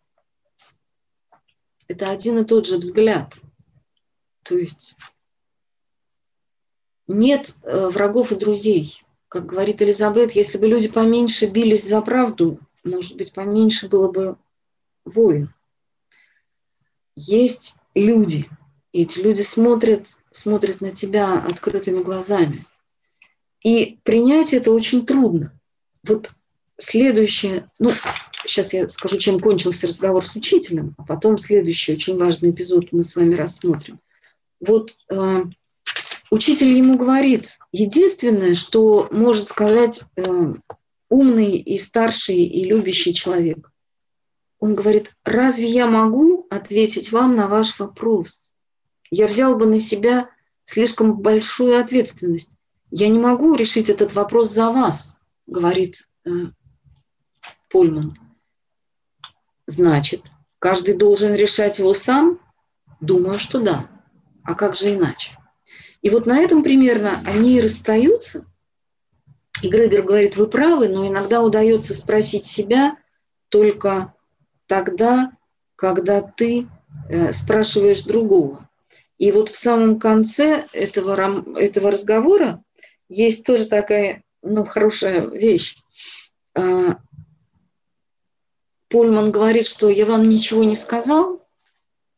[1.86, 3.32] –это один и тот же взгляд.
[4.42, 4.96] То есть
[7.06, 9.00] нет э, врагов и друзей.
[9.28, 14.36] Как говорит Элизабет, если бы люди поменьше бились за правду, может быть, поменьше было бы
[15.04, 15.53] войн.
[17.16, 18.48] Есть люди,
[18.92, 22.66] и эти люди смотрят, смотрят на тебя открытыми глазами.
[23.62, 25.58] И принять это очень трудно.
[26.06, 26.32] Вот
[26.76, 27.90] следующее, ну,
[28.44, 33.02] сейчас я скажу, чем кончился разговор с учителем, а потом следующий очень важный эпизод мы
[33.02, 34.00] с вами рассмотрим.
[34.60, 35.44] Вот э,
[36.30, 40.54] учитель ему говорит, единственное, что может сказать э,
[41.08, 43.70] умный и старший и любящий человек,
[44.64, 48.50] он говорит, разве я могу ответить вам на ваш вопрос?
[49.10, 50.30] Я взял бы на себя
[50.64, 52.56] слишком большую ответственность.
[52.90, 56.30] Я не могу решить этот вопрос за вас, говорит э,
[57.68, 58.16] Польман.
[59.66, 60.22] Значит,
[60.58, 62.40] каждый должен решать его сам?
[63.02, 63.90] Думаю, что да.
[64.44, 65.36] А как же иначе?
[66.00, 68.46] И вот на этом примерно они и расстаются.
[69.60, 72.96] И Гребер говорит, вы правы, но иногда удается спросить себя
[73.50, 74.13] только
[74.66, 75.32] тогда,
[75.76, 76.68] когда ты
[77.08, 78.68] э, спрашиваешь другого.
[79.18, 82.62] И вот в самом конце этого, этого разговора
[83.08, 85.76] есть тоже такая ну, хорошая вещь.
[86.54, 86.98] А,
[88.88, 91.46] Польман говорит, что я вам ничего не сказал,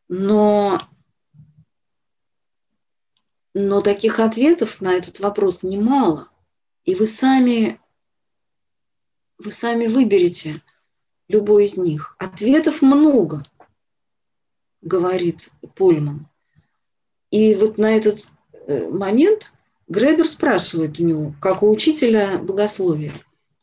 [0.09, 0.81] но,
[3.55, 6.29] но таких ответов на этот вопрос немало.
[6.85, 7.81] И вы сами,
[9.39, 10.63] вы сами выберете–
[11.29, 12.14] любой из них.
[12.18, 13.43] Ответов много,
[14.83, 16.27] говорит Польман.
[17.31, 18.20] И вот на этот
[18.66, 19.53] э, момент
[19.89, 23.12] Гребер спрашивает у него, как у учителя богословия,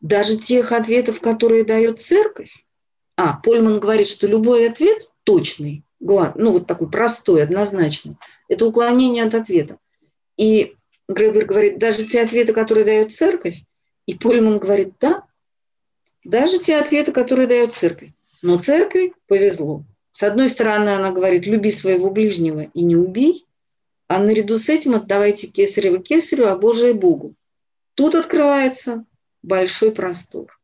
[0.02, 2.66] даже тех ответов, которые дает церковь.
[3.16, 8.18] А, Польман говорит, что любой ответ точный, ну вот такой простой, однозначный,
[8.50, 9.78] это уклонение от ответа.
[10.38, 10.76] И
[11.08, 13.64] Гребер говорит, даже те ответы, которые дает церковь,
[14.06, 15.26] и Польман говорит, да,
[16.24, 18.12] даже те ответы, которые дает церковь.
[18.42, 19.84] Но церкви повезло.
[20.12, 23.46] С одной стороны, она говорит, люби своего ближнего и не убей,
[24.08, 27.36] а наряду с этим отдавайте кесарево кесарю, а Божие Богу.
[27.96, 29.06] Тут открывается
[29.42, 30.60] большой простор.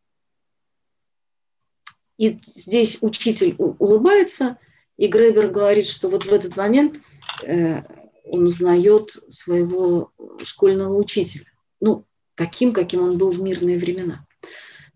[2.17, 4.57] И здесь учитель улыбается,
[4.97, 6.99] и Гребер говорит, что вот в этот момент
[7.43, 7.81] э,
[8.25, 10.11] он узнает своего
[10.43, 11.45] школьного учителя.
[11.79, 12.05] Ну,
[12.35, 14.27] таким, каким он был в мирные времена.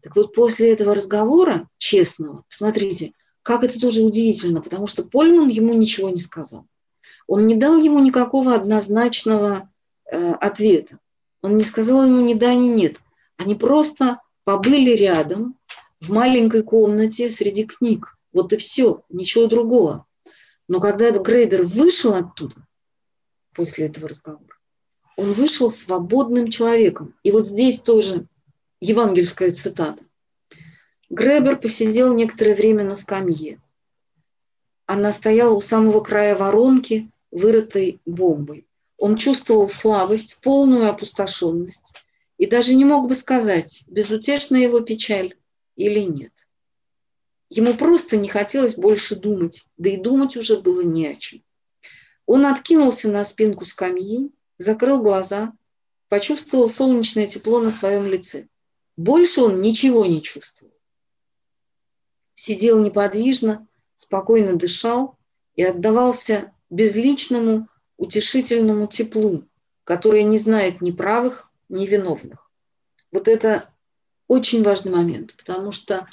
[0.04, 5.74] Так вот, после этого разговора, честного, посмотрите, как это тоже удивительно, потому что Польман ему
[5.74, 6.66] ничего не сказал.
[7.26, 9.70] Он не дал ему никакого однозначного
[10.06, 11.00] э, ответа.
[11.42, 12.98] Он не сказал ему ни да, ни нет.
[13.38, 15.58] Они просто побыли рядом
[16.02, 18.18] в маленькой комнате среди книг.
[18.34, 20.06] Вот и все, ничего другого.
[20.68, 22.68] Но когда Грейбер вышел оттуда,
[23.54, 24.58] после этого разговора,
[25.16, 27.16] он вышел свободным человеком.
[27.24, 28.28] И вот здесь тоже
[28.84, 30.04] евангельская цитата.
[31.10, 33.62] Гребер посидел некоторое время на скамье.
[34.86, 38.68] Она стояла у самого края воронки, вырытой бомбой.
[38.98, 41.94] Он чувствовал слабость, полную опустошенность
[42.38, 45.36] и даже не мог бы сказать, безутешна его печаль
[45.78, 46.34] или нет.
[47.50, 51.42] Ему просто не хотелось больше думать, да и думать уже было не о чем.
[52.26, 55.54] Он откинулся на спинку скамьи, закрыл глаза,
[56.10, 58.48] почувствовал солнечное тепло на своем лице.
[58.96, 60.74] Больше он ничего не чувствовал.
[62.36, 65.18] Сидел неподвижно, спокойно дышал
[65.56, 67.68] и отдавался безличному,
[67.98, 69.48] утешительному теплу,
[69.84, 72.52] которое не знает ни правых, ни виновных.
[73.12, 73.70] Вот это
[74.28, 76.08] очень важный момент, потому что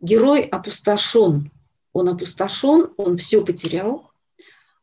[0.00, 1.50] герой опустошен.
[1.92, 4.10] Он опустошен, он все потерял,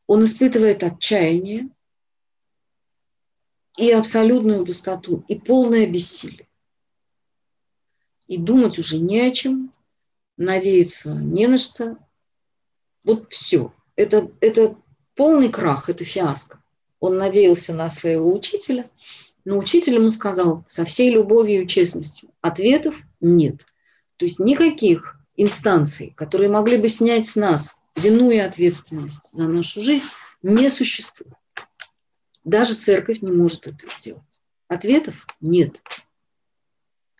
[0.07, 1.69] он испытывает отчаяние
[3.77, 6.47] и абсолютную пустоту, и полное бессилие.
[8.33, 9.71] И думать уже не о чем,
[10.37, 11.99] надеяться не на что.
[13.03, 13.71] Вот все.
[13.95, 14.75] Это, это
[15.13, 16.59] полный крах, это фиаско.
[16.99, 18.89] Он надеялся на своего учителя,
[19.45, 23.67] но учитель ему сказал со всей любовью и честностью, ответов нет.
[24.17, 29.79] То есть никаких инстанций, которые могли бы снять с нас вину и ответственность за нашу
[29.79, 30.05] жизнь,
[30.41, 31.35] не существует.
[32.43, 34.23] Даже церковь не может это сделать.
[34.69, 35.83] Ответов нет.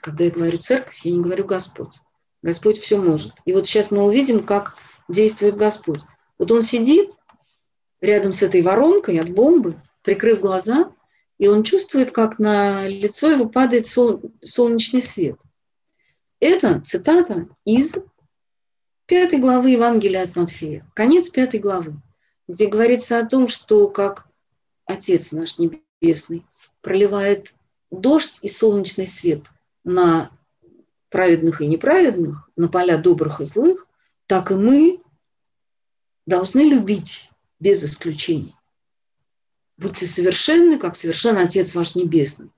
[0.03, 2.01] Когда я говорю церковь, я не говорю Господь.
[2.41, 3.35] Господь все может.
[3.45, 4.75] И вот сейчас мы увидим, как
[5.07, 6.01] действует Господь.
[6.37, 7.11] Вот он сидит
[8.01, 10.91] рядом с этой воронкой от бомбы, прикрыв глаза,
[11.37, 15.39] и он чувствует, как на лицо его падает солнечный свет.
[16.41, 17.95] Это цитата из
[19.05, 21.95] пятой главы Евангелия от Матфея, конец пятой главы,
[22.49, 24.27] где говорится о том, что как
[24.83, 26.45] Отец наш Небесный
[26.81, 27.53] проливает
[27.89, 29.45] дождь и солнечный свет
[29.83, 30.31] на
[31.09, 33.87] праведных и неправедных, на поля добрых и злых,
[34.27, 35.01] так и мы
[36.25, 37.29] должны любить
[37.59, 38.55] без исключений.
[39.77, 42.51] Будьте совершенны, как совершен Отец ваш Небесный.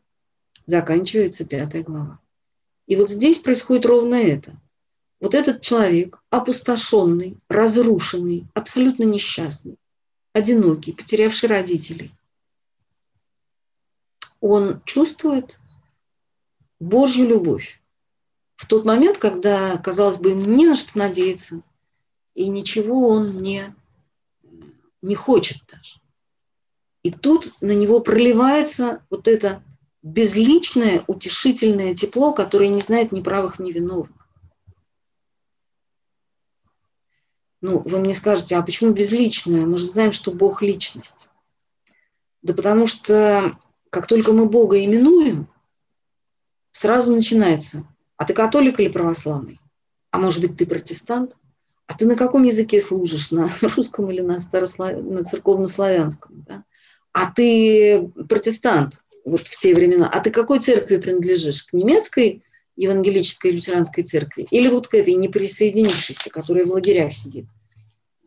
[0.66, 2.20] Заканчивается пятая глава.
[2.88, 4.56] И вот здесь происходит ровно это.
[5.20, 9.78] Вот этот человек, опустошенный, разрушенный, абсолютно несчастный,
[10.34, 12.12] одинокий, потерявший родителей,
[14.42, 15.60] он чувствует
[16.80, 17.82] Божью любовь.
[18.56, 21.62] В тот момент, когда, казалось бы, ему не на что надеяться,
[22.34, 23.74] и ничего он не,
[25.02, 26.00] не хочет даже.
[27.04, 29.64] И тут на него проливается вот это
[30.02, 34.28] безличное, утешительное тепло, которое не знает ни правых, ни виновных.
[37.62, 39.66] Ну, вы мне скажете, а почему безличное?
[39.66, 41.30] Мы же знаем, что Бог– личность.
[42.42, 43.58] Да потому что
[43.90, 45.48] как только мы Бога именуем,
[46.76, 49.62] сразу начинается, а ты католик или православный?
[50.12, 51.34] А может быть, ты протестант?
[51.88, 53.32] А ты на каком языке служишь?
[53.32, 55.02] На русском или на, старослав...
[55.02, 56.44] на церковнославянском?
[56.46, 56.66] Да?
[57.14, 60.10] А ты протестант вот в те времена.
[60.10, 61.64] А ты какой церкви принадлежишь?
[61.64, 62.44] К немецкой
[62.76, 64.46] евангелической лютеранской церкви?
[64.52, 67.46] Или вот к этой неприсоединившейся, которая в лагерях сидит?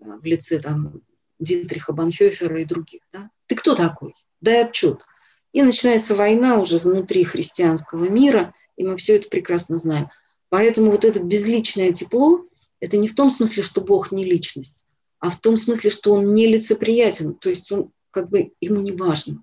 [0.01, 1.03] в лице там
[1.39, 3.03] Дитриха Банхёфера и других.
[3.13, 3.31] Да?
[3.47, 4.15] Ты кто такой?
[4.41, 5.05] Дай отчет.
[5.53, 10.11] И начинается война уже внутри христианского мира, и мы все это прекрасно знаем.
[10.51, 12.45] Поэтому вот это безличное тепло,
[12.81, 14.85] это не в том смысле, что Бог не личность,
[15.19, 18.93] а в том смысле, что Он не лицеприятен, то есть он как бы ему не
[18.93, 19.43] важно.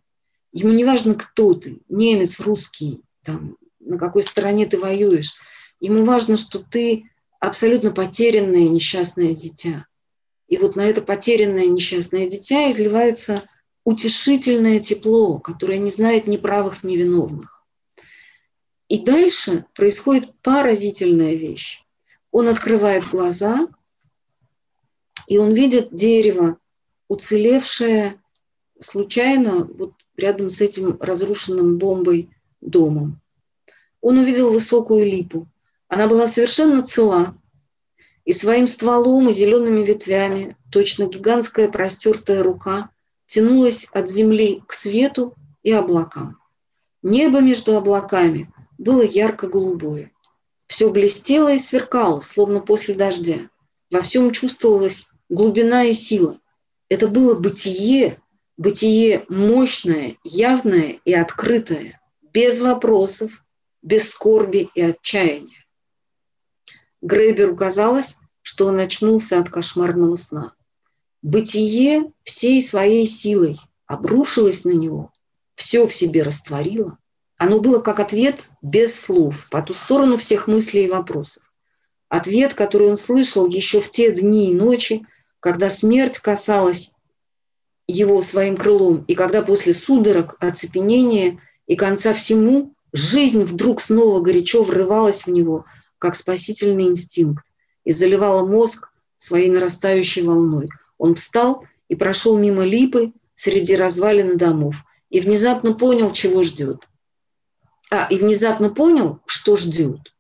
[0.52, 5.34] Ему не важно, кто ты, немец, русский, там, на какой стороне ты воюешь.
[5.80, 7.06] Ему важно, что ты
[7.40, 9.86] абсолютно потерянное несчастное дитя.
[10.48, 13.44] И вот на это потерянное несчастное дитя изливается
[13.86, 17.64] утешительное тепло, которое не знает ни правых, ни виновных.
[18.90, 21.84] И дальше происходит поразительная вещь.
[22.32, 23.68] Он открывает глаза,
[25.28, 26.58] и он видит дерево,
[27.08, 28.22] уцелевшее
[28.80, 32.30] случайно вот рядом с этим разрушенным бомбой
[32.62, 33.22] домом.
[34.02, 35.48] Он увидел высокую липу.
[35.88, 37.38] Она была совершенно цела,
[38.24, 42.90] и своим стволом и зелеными ветвями, точно гигантская простертая рука,
[43.26, 46.40] тянулась от земли к свету и облакам.
[47.02, 50.12] Небо между облаками было ярко-голубое.
[50.68, 53.50] Все блестело и сверкало, словно после дождя.
[53.92, 56.40] Во всем чувствовалась глубина и сила.
[56.90, 58.20] Это было бытие,
[58.58, 63.44] бытие мощное, явное и открытое, без вопросов,
[63.82, 65.66] без скорби и отчаяния.
[67.02, 70.54] Грейберу казалось, что он очнулся от кошмарного сна.
[71.26, 73.58] Бытие всей своей силой
[73.88, 75.12] обрушилось на него,
[75.56, 77.00] все в себе растворило.
[77.36, 81.42] Оно было как ответ без слов, по ту сторону всех мыслей и вопросов.
[82.10, 85.04] Ответ, который он слышал еще в те дни и ночи,
[85.40, 86.92] когда смерть касалась
[87.88, 94.62] его своим крылом, и когда после судорог, оцепенения и конца всему жизнь вдруг снова горячо
[94.62, 95.66] врывалась в него,
[95.98, 97.44] как спасительный инстинкт,
[97.84, 100.70] и заливала мозг своей нарастающей волной.
[100.98, 106.88] Он встал и прошел мимо липы среди развалин домов и внезапно понял, чего ждет.
[107.92, 110.14] А, и внезапно понял, что ждет.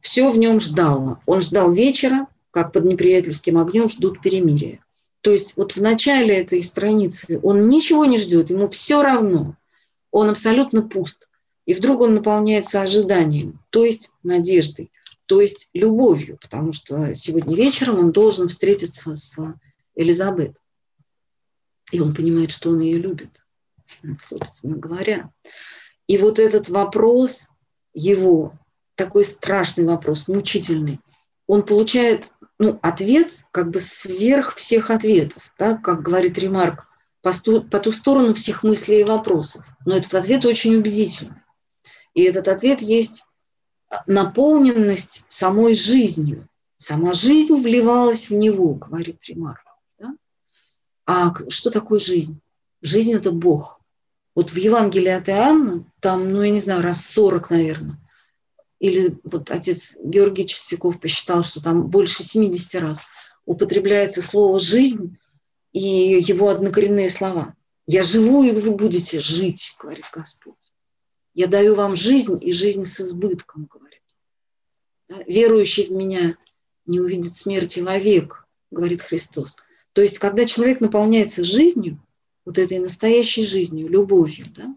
[0.00, 1.20] Все в нем ждало.
[1.26, 4.84] Он ждал вечера, как под неприятельским огнем ждут перемирия.
[5.20, 9.56] То есть вот в начале этой страницы он ничего не ждет, ему все равно.
[10.10, 11.28] Он абсолютно пуст.
[11.66, 14.90] И вдруг он наполняется ожиданием, то есть надеждой,
[15.30, 19.38] то есть любовью, потому что сегодня вечером он должен встретиться с
[19.94, 20.56] Элизабет.
[21.92, 23.46] И он понимает, что он ее любит,
[24.20, 25.30] собственно говоря.
[26.08, 27.50] И вот этот вопрос
[27.94, 28.58] его,
[28.96, 30.98] такой страшный вопрос, мучительный,
[31.46, 36.88] он получает ну, ответ как бы сверх всех ответов, да, как говорит Ремарк,
[37.22, 39.64] по, сту, по ту сторону всех мыслей и вопросов.
[39.86, 41.40] Но этот ответ очень убедительный.
[42.14, 43.22] И этот ответ есть
[44.06, 46.48] наполненность самой жизнью.
[46.76, 49.64] Сама жизнь вливалась в него, говорит Ремарк.
[49.98, 50.14] Да?
[51.06, 52.40] А что такое жизнь?
[52.80, 53.80] Жизнь– это Бог.
[54.34, 57.98] Вот в Евангелии от Иоанна, там, ну, я не знаю, раз 40, наверное,
[58.78, 63.00] или вот отец Георгий Чистяков посчитал, что там больше 70 раз
[63.44, 65.18] употребляется слово «жизнь»
[65.72, 65.80] и
[66.26, 67.54] его однокоренные слова.
[67.86, 70.54] «Я живу, и вы будете жить», говорит Господь.
[71.34, 74.02] «Я даю вам жизнь, и жизнь с избытком», говорит.
[75.26, 76.36] «Верующий в меня
[76.86, 79.56] не увидит смерти вовек», говорит Христос.
[79.92, 82.00] То есть, когда человек наполняется жизнью,
[82.44, 84.74] вот этой настоящей жизнью, любовью, да,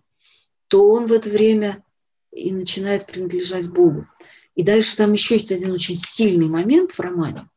[0.68, 1.84] то он в это время
[2.32, 4.08] и начинает принадлежать Богу.
[4.56, 7.50] И дальше там еще есть один очень сильный момент в романе,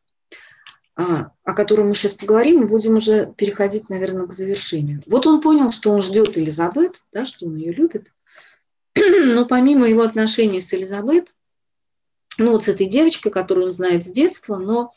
[0.94, 5.02] а, о котором мы сейчас поговорим, и будем уже переходить, наверное, к завершению.
[5.06, 8.12] Вот он понял, что он ждет Элизабет, да, что он ее любит,
[9.24, 11.34] но помимо его отношений с Элизабет,
[12.38, 14.92] ну вот с этой девочкой, которую он знает с детства, но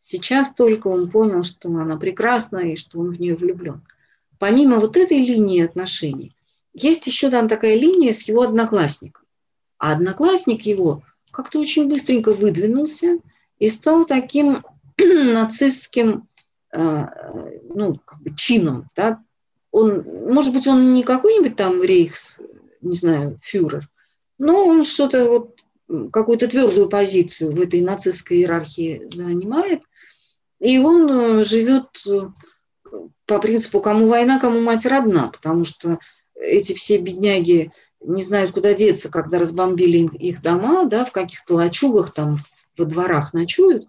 [0.00, 3.82] сейчас только он понял, что она прекрасна и что он в нее влюблен.
[4.38, 6.34] Помимо вот этой линии отношений,
[6.72, 9.24] есть еще там такая линия с его одноклассником.
[9.78, 13.18] А одноклассник его как-то очень быстренько выдвинулся
[13.58, 14.64] и стал таким
[14.98, 16.28] нацистским
[16.72, 17.06] э,
[17.74, 18.88] ну, как бы чином.
[18.96, 19.22] Да?
[19.70, 22.40] Он, может быть, он не какой-нибудь там рейхс,
[22.80, 23.88] не знаю, фюрер,
[24.38, 25.60] но он что-то вот
[26.12, 29.82] какую-то твердую позицию в этой нацистской иерархии занимает,
[30.60, 32.28] и он э, живет э,
[33.26, 35.98] по принципу «кому война, кому мать родна», потому что
[36.34, 42.12] эти все бедняги не знают, куда деться, когда разбомбили их дома, да, в каких-то лачугах
[42.12, 42.38] там
[42.76, 43.86] во дворах ночуют.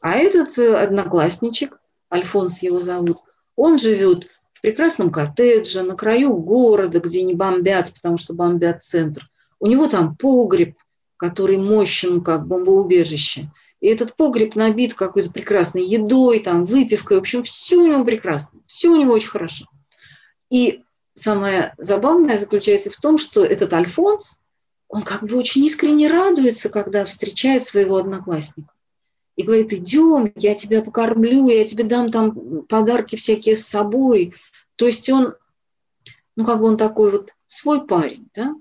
[0.00, 1.78] А этот э, одноклассничек,
[2.12, 3.18] Альфонс его зовут,
[3.56, 4.28] он живет
[4.64, 9.28] прекрасном коттедже на краю города, где не бомбят, потому что бомбят центр.
[9.60, 10.78] У него там погреб,
[11.18, 13.50] который мощен, как бомбоубежище.
[13.82, 17.18] И этот погреб набит какой-то прекрасной едой, там, выпивкой.
[17.18, 19.66] В общем, все у него прекрасно, все у него очень хорошо.
[20.48, 20.80] И
[21.12, 24.40] самое забавное заключается в том, что этот Альфонс,
[24.88, 28.72] он как бы очень искренне радуется, когда встречает своего одноклассника.
[29.36, 34.32] И говорит, идем, я тебя покормлю, я тебе дам там подарки всякие с собой.
[34.76, 35.34] То есть он,
[36.36, 38.54] ну как бы он такой вот свой парень, да?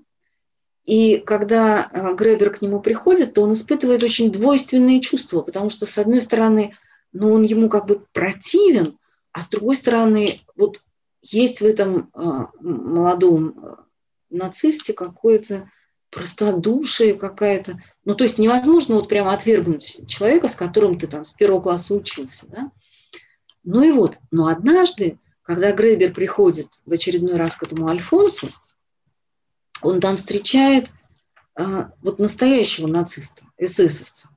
[0.83, 5.85] И когда а, Гребер к нему приходит, то он испытывает очень двойственные чувства, потому что,
[5.85, 6.75] с одной стороны,
[7.13, 8.97] ну, он ему как бы противен,
[9.31, 10.81] а с другой стороны, вот
[11.21, 13.85] есть в этом а, молодом а,
[14.29, 15.69] нацисте какое-то
[16.09, 17.81] простодушие какая-то.
[18.03, 21.95] Ну, то есть невозможно вот прямо отвергнуть человека, с которым ты там с первого класса
[21.95, 22.71] учился, да?
[23.63, 28.51] Ну и вот, но однажды, когда Грейбер приходит в очередной раз к этому Альфонсу,
[29.81, 30.89] он там встречает
[31.55, 34.29] а, вот настоящего нациста, эсэсовца,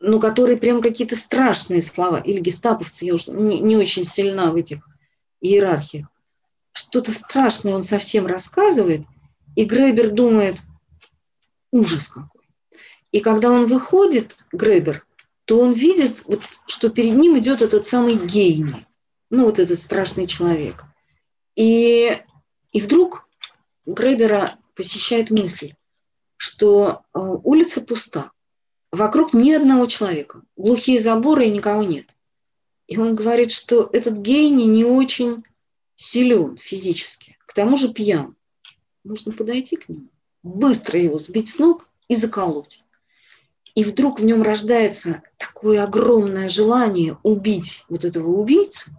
[0.00, 4.56] ну, который прям какие-то страшные слова, или гестаповцы, я уже не, не очень сильна в
[4.56, 4.88] этих
[5.42, 6.08] иерархиях.
[6.72, 9.02] Что-то страшное он совсем рассказывает,
[9.54, 10.60] и Грейбер думает,
[11.70, 12.40] ужас какой.
[13.12, 15.04] И когда он выходит, Грейбер,
[15.44, 18.86] то он видит, вот, что перед ним идет этот самый гений,
[19.30, 20.84] ну вот этот страшный человек.
[21.56, 22.20] И,
[22.72, 23.28] и вдруг
[23.86, 25.74] Грейбера посещает мысль,
[26.36, 28.32] что э, улица пуста,
[28.90, 32.14] вокруг ни одного человека, глухие заборы и никого нет.
[32.86, 35.44] И он говорит, что этот гений не очень
[35.94, 38.34] силен физически, к тому же пьян.
[39.04, 40.08] Нужно подойти к нему,
[40.42, 42.82] быстро его сбить с ног и заколоть.
[43.74, 48.90] И вдруг в нем рождается такое огромное желание убить вот этого убийцу,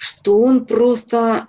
[0.00, 1.48] что он просто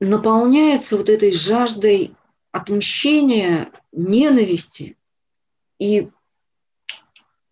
[0.00, 2.16] наполняется вот этой жаждой
[2.50, 4.96] отмщения, ненависти.
[5.78, 6.08] И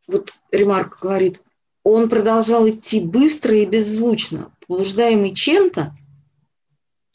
[0.08, 1.40] вот Ремарк говорит,
[1.84, 5.96] он продолжал идти быстро и беззвучно, побуждаемый чем-то,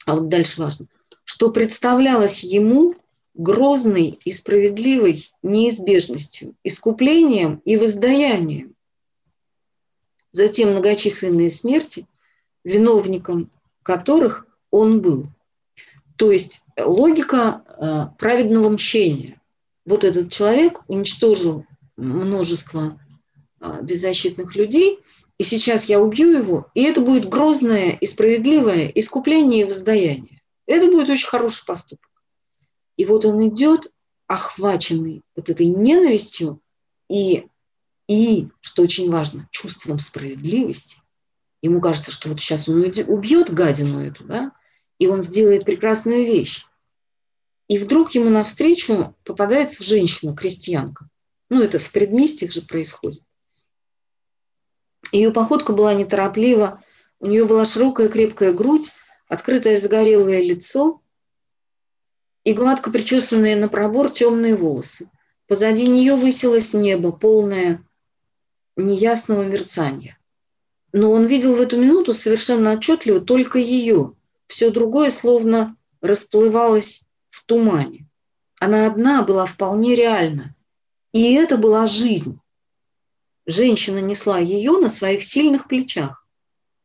[0.06, 0.86] а вот дальше важно,
[1.24, 2.94] что представлялось ему
[3.34, 8.74] грозной и справедливой неизбежностью, искуплением и воздаянием.
[10.32, 12.06] Затем многочисленные смерти,
[12.64, 13.50] виновником
[13.84, 15.28] которых он был.
[16.16, 19.40] То есть логика э, праведного мщения.
[19.84, 22.98] Вот этот человек уничтожил множество
[23.60, 24.98] а, беззащитных людей,
[25.36, 30.40] и сейчас я убью его, и это будет грозное и справедливое искупление и воздаяние.
[30.66, 32.08] Это будет очень хороший поступок.
[32.96, 33.92] И вот он идет,
[34.26, 36.60] охваченный вот этой ненавистью
[37.10, 37.46] и,
[38.08, 40.96] и, что очень важно, чувством справедливости.
[41.64, 44.52] Ему кажется, что вот сейчас он убьет гадину эту, да,
[44.98, 46.66] и он сделает прекрасную вещь.
[47.68, 51.08] И вдруг ему навстречу попадается женщина, крестьянка.
[51.48, 53.22] Ну, это в предместьях же происходит.
[55.10, 56.82] Ее походка была нетороплива,
[57.18, 58.92] у нее была широкая крепкая грудь,
[59.26, 61.00] открытое загорелое лицо
[62.44, 65.10] и гладко причесанные на пробор темные волосы.
[65.46, 67.82] Позади нее высилось небо, полное
[68.76, 70.18] неясного мерцания.
[70.94, 74.14] Но он видел в эту минуту совершенно отчетливо только ее.
[74.46, 78.06] Все другое словно расплывалось в тумане.
[78.60, 80.54] Она одна была вполне реальна.
[81.12, 82.38] И это была жизнь.
[83.44, 86.24] Женщина несла ее на своих сильных плечах.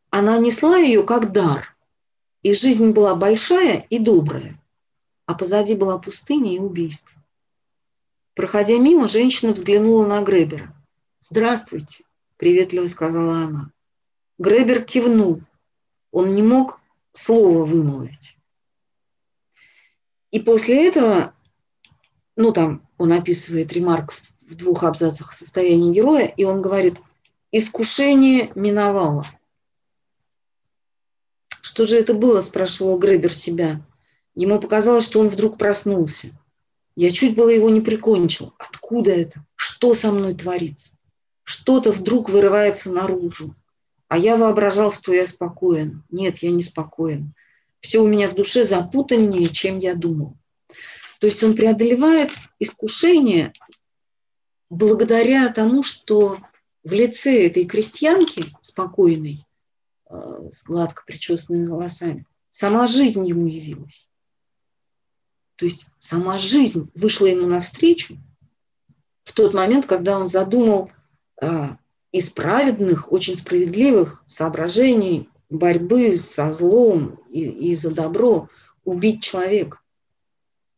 [0.09, 1.77] Она несла ее как дар.
[2.41, 4.59] И жизнь была большая и добрая.
[5.27, 7.21] А позади была пустыня и убийство.
[8.33, 10.75] Проходя мимо, женщина взглянула на Гребера.
[11.19, 12.05] «Здравствуйте»,—
[12.37, 13.71] приветливо сказала она.
[14.39, 15.41] Гребер кивнул.
[16.11, 16.79] Он не мог
[17.11, 18.37] слова вымолвить.
[20.31, 21.33] И после этого,
[22.37, 26.95] ну там он описывает ремарк в двух абзацах состояния героя, и он говорит,
[27.51, 29.25] искушение миновало.
[31.61, 33.85] Что же это было, спрашивал Гребер себя.
[34.35, 36.29] Ему показалось, что он вдруг проснулся.
[36.95, 38.53] Я чуть было его не прикончил.
[38.57, 39.45] Откуда это?
[39.55, 40.93] Что со мной творится?
[41.43, 43.53] Что-то вдруг вырывается наружу.
[44.09, 46.03] А я воображал, что я спокоен.
[46.09, 47.33] Нет, я не спокоен.
[47.79, 50.35] Все у меня в душе запутаннее, чем я думал.
[51.19, 53.53] То есть он преодолевает искушение
[54.69, 56.39] благодаря тому, что
[56.83, 59.45] в лице этой крестьянки спокойной,
[60.09, 64.09] э, с гладко причесанными волосами, сама жизнь ему явилась.
[65.55, 68.17] То есть сама жизнь вышла ему навстречу
[69.23, 70.89] в тот момент, когда он задумал
[71.41, 71.77] а,
[72.11, 78.49] из праведных, очень справедливых соображений борьбы со злом и, и за добро
[78.83, 79.79] убить человека.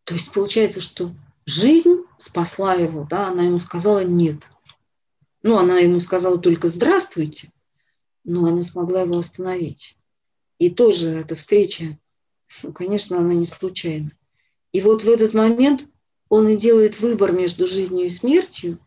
[0.04, 1.12] То есть получается, что
[1.46, 4.48] жизнь спасла его, да, она ему сказала нет.
[5.44, 7.52] Ну, она ему сказала только здравствуйте,
[8.24, 9.96] но она смогла его остановить.
[10.60, 11.98] И тоже эта встреча,
[12.62, 14.12] ну, конечно, она не случайна.
[14.72, 15.88] И вот в этот момент
[16.30, 18.78] он и делает выбор между жизнью и смертью,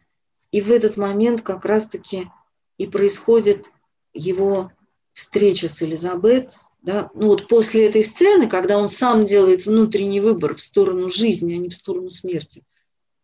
[0.55, 2.30] и в этот момент как раз-таки
[2.78, 3.72] и происходит
[4.12, 4.70] его
[5.12, 6.55] встреча с Элизабет.
[6.80, 7.11] Да?
[7.12, 11.57] Ну вот после этой сцены, когда он сам делает внутренний выбор в сторону жизни, а
[11.57, 12.62] не в сторону смерти,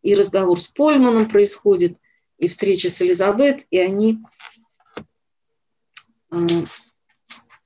[0.02, 1.96] и разговор с Польманом происходит,
[2.38, 4.18] и встреча с Элизабет, и они,
[6.32, 6.36] а,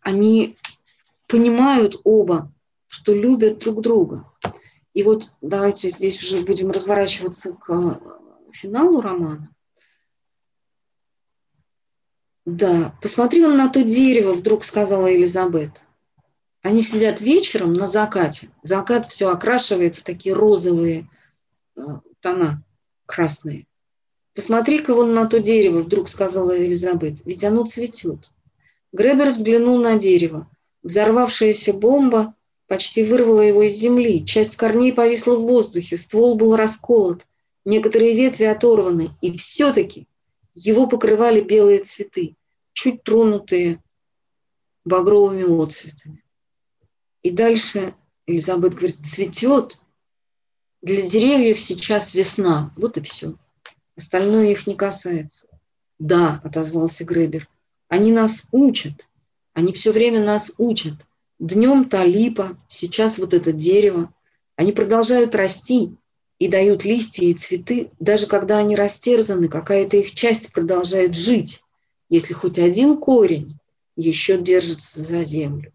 [0.03, 0.57] они
[1.27, 2.53] понимают оба,
[2.87, 4.31] что любят друг друга.
[4.93, 9.54] И вот давайте здесь уже будем разворачиваться к э, финалу романа.
[12.45, 15.83] Да, посмотри на то дерево, вдруг сказала Элизабет.
[16.63, 18.49] Они сидят вечером на закате.
[18.63, 21.09] Закат все окрашивает в такие розовые
[21.77, 21.81] э,
[22.21, 22.63] тона,
[23.07, 23.67] красные.
[24.35, 28.31] Посмотри-ка вон на то дерево, вдруг сказала Элизабет, ведь оно цветет.
[28.93, 30.51] Гребер взглянул на дерево.
[30.83, 32.35] Взорвавшаяся бомба
[32.67, 34.25] почти вырвало его из земли.
[34.25, 37.27] Часть корней повисла в воздухе, ствол был расколот,
[37.65, 40.07] некоторые ветви оторваны, и все-таки
[40.55, 42.37] его покрывали белые цветы,
[42.73, 43.83] чуть тронутые
[44.85, 46.23] багровыми отцветами.
[47.23, 47.95] И дальше
[48.27, 49.79] Элизабет говорит, цветет.
[50.83, 52.73] Для деревьев сейчас весна.
[52.77, 53.35] Вот и все.
[53.97, 55.49] Остальное их не касается.
[55.99, 57.49] Да, отозвался Гребер.
[57.89, 59.09] Они нас учат.
[59.53, 60.95] Они все время нас учат.
[61.39, 64.13] Днем та липа, сейчас вот это дерево.
[64.57, 65.97] Они продолжают расти
[66.39, 71.61] и дают листья и цветы, даже когда они растерзаны, какая-то их часть продолжает жить,
[72.09, 73.59] если хоть один корень
[73.97, 75.73] еще держится за землю.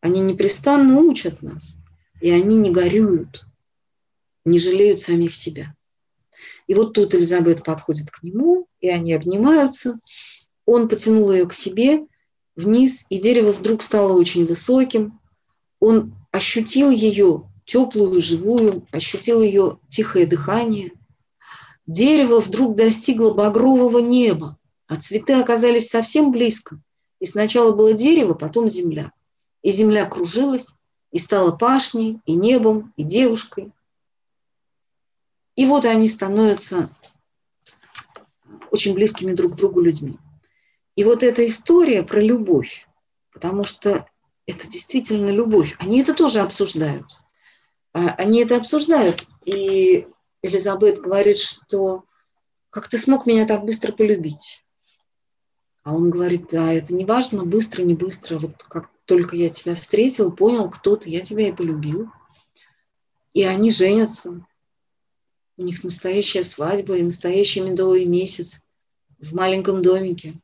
[0.00, 1.76] Они непрестанно учат нас,
[2.20, 3.44] и они не горюют,
[4.44, 5.74] не жалеют самих себя.
[6.66, 9.98] И вот тут Элизабет подходит к нему, и они обнимаются.
[10.66, 12.06] Он потянул ее к себе,
[12.56, 15.20] вниз, и дерево вдруг стало очень высоким.
[15.80, 20.92] Он ощутил ее теплую, живую, ощутил ее тихое дыхание.
[21.86, 26.80] Дерево вдруг достигло багрового неба, а цветы оказались совсем близко.
[27.20, 29.12] И сначала было дерево, потом земля.
[29.62, 30.68] И земля кружилась,
[31.12, 33.72] и стала пашней, и небом, и девушкой.
[35.56, 36.90] И вот они становятся
[38.70, 40.16] очень близкими друг к другу людьми.
[40.96, 42.88] И вот эта история про любовь,
[43.32, 44.06] потому что
[44.46, 47.19] это действительно любовь, они это тоже обсуждают.
[47.92, 49.26] А, они это обсуждают.
[49.44, 50.06] И
[50.42, 52.04] Элизабет говорит, что
[52.70, 54.64] как ты смог меня так быстро полюбить?
[55.82, 58.38] А он говорит, да, это не важно, быстро, не быстро.
[58.38, 62.10] Вот как только я тебя встретил, понял, кто ты, я тебя и полюбил.
[63.32, 64.46] И они женятся.
[65.56, 68.62] У них настоящая свадьба и настоящий медовый месяц
[69.18, 70.34] в маленьком домике,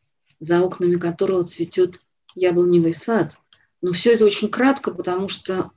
[0.41, 2.01] за окнами которого цветет
[2.35, 3.37] яблоневый сад.
[3.83, 5.71] Но все это очень кратко, потому что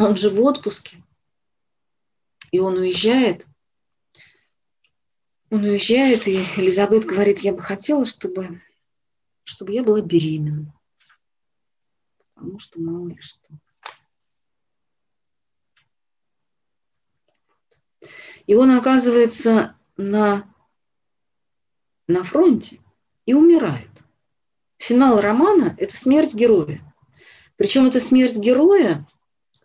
[0.00, 1.02] он же в отпуске.
[2.50, 3.46] И он уезжает.
[5.50, 8.62] Он уезжает, и Элизабет говорит, я бы хотела, чтобы,
[9.44, 10.72] чтобы я была беременна.
[12.34, 13.48] Потому что мало ли что.
[18.46, 20.52] И он оказывается на,
[22.06, 22.80] на фронте
[23.26, 23.90] и умирает.
[24.78, 26.80] Финал романа– это смерть героя.
[27.56, 29.06] Причем эта смерть героя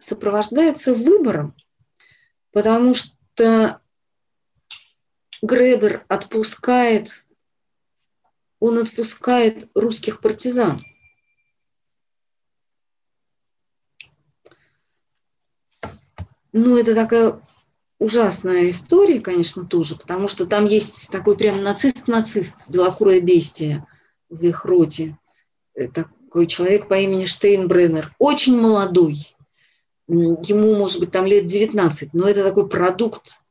[0.06, 1.56] сопровождается выбором,
[2.52, 3.82] потому что
[5.42, 7.26] Гребер отпускает,
[8.60, 10.80] он отпускает русских партизан.
[16.52, 17.42] Ну, это такая
[18.00, 23.86] ужасная история, конечно, тоже, потому что там есть такой прям нацист-нацист, белокурое бестие
[24.30, 25.18] в их роте.
[25.74, 29.35] Э, такой человек по имени Штейнбреннер, очень молодой,
[30.08, 33.42] ему, может быть, там лет 19, но это такой продукт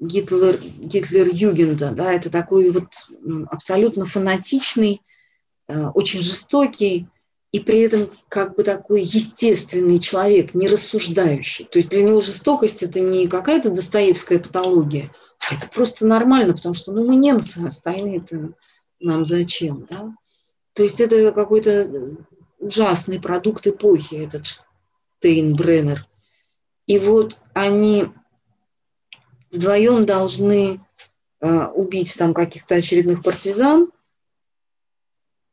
[0.00, 2.88] Гитлер, Гитлер-Югенда, да, это такой вот
[3.50, 5.02] абсолютно фанатичный,
[5.68, 7.06] э, очень жестокий,
[7.52, 11.64] и при этом как бы такой естественный человек, не рассуждающий.
[11.64, 16.74] То есть для него жестокость это не какая-то достоевская патология, а это просто нормально, потому
[16.74, 18.52] что ну, мы немцы, а остальные-то
[19.00, 20.14] нам зачем, да?
[20.74, 22.16] То есть это какой-то
[22.58, 24.46] ужасный продукт эпохи, этот
[25.20, 26.06] Штейнбреннер.
[26.86, 28.06] И вот они
[29.50, 30.80] вдвоем должны
[31.40, 33.90] э, убить там каких-то очередных партизан–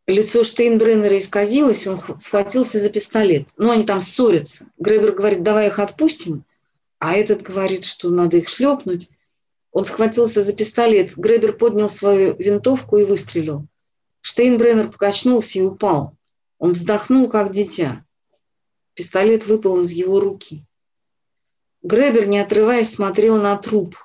[0.08, 3.50] лицо Штейнбреннера исказилось, он схватился за пистолет.
[3.58, 4.68] Ну, они там ссорятся.
[4.78, 6.46] Гребер говорит, давай их отпустим,
[6.98, 9.10] а этот говорит, что надо их шлепнуть.
[9.72, 11.16] Он схватился за пистолет.
[11.18, 13.68] Гребер поднял свою винтовку и выстрелил.
[14.22, 16.14] Штейнбреннер покачнулся и упал.
[16.58, 18.04] Он вздохнул, как дитя.
[18.98, 20.66] Пистолет выпал из его руки.
[21.84, 23.96] Гребер, не отрываясь, смотрел на труп.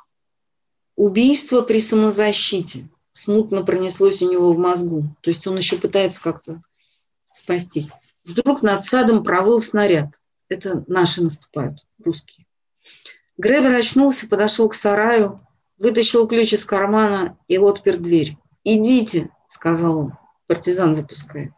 [0.94, 5.04] Убийство при самозащите– смутно пронеслось у него в мозгу.
[5.22, 6.62] То есть он еще пытается как-то
[7.32, 7.88] спастись.
[8.24, 10.08] Вдруг над садом провыл снаряд.
[10.50, 12.46] Это наши наступают, русские.
[13.38, 15.40] Гребер очнулся, подошел к сараю,
[15.78, 18.36] вытащил ключ из кармана и отпер дверь.
[18.62, 20.12] «Идите»,— сказал он,
[20.46, 21.52] партизан выпускает.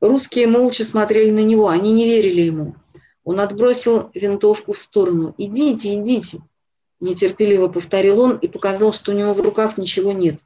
[0.00, 2.76] Русские молча смотрели на него, они не верили ему.
[3.24, 5.34] Он отбросил винтовку в сторону.
[5.38, 6.42] «Идите, идите»,
[7.00, 10.40] нетерпеливо повторил он и показал, что у него в руках ничего нет.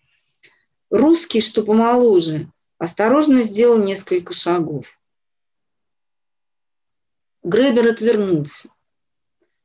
[0.90, 2.48] Русский, что помоложе,
[2.78, 4.98] осторожно сделал несколько шагов.
[7.42, 8.68] Гребер отвернулся.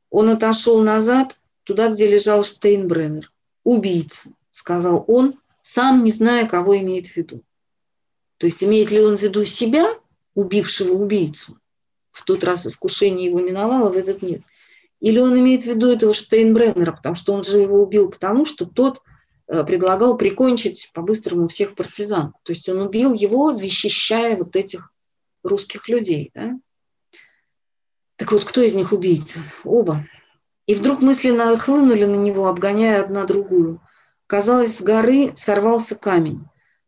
[0.10, 3.32] Он отошел назад, туда, где лежал Штейнбреннер.
[3.64, 7.42] «Убийца»,— сказал он, сам не зная, кого имеет в виду.
[8.46, 9.88] То есть имеет ли он в виду себя,
[10.36, 11.58] убившего убийцу?
[12.12, 14.41] В тот раз искушение его миновало, в этот нет–
[15.06, 18.66] или он имеет в виду этого Штейнбреннера, потому что он же его убил, потому что
[18.66, 19.02] тот
[19.48, 22.34] э, предлагал прикончить по-быстрому всех партизан.
[22.43, 24.91] То есть он убил его, защищая вот этих
[25.43, 26.32] русских людей.
[26.34, 26.54] Да?
[28.16, 29.41] Так вот, кто из них убийца?
[29.64, 30.08] Оба.
[30.66, 33.82] И вдруг мысли нахлынули на него, обгоняя одна другую.
[34.28, 36.48] Казалось, с горы сорвался камень.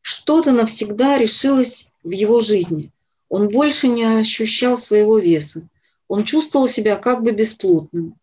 [0.10, 2.94] Что-то навсегда решилось в его жизни.
[3.28, 5.68] Он больше не ощущал своего веса.
[6.08, 8.16] Он чувствовал себя как бы бесплотным.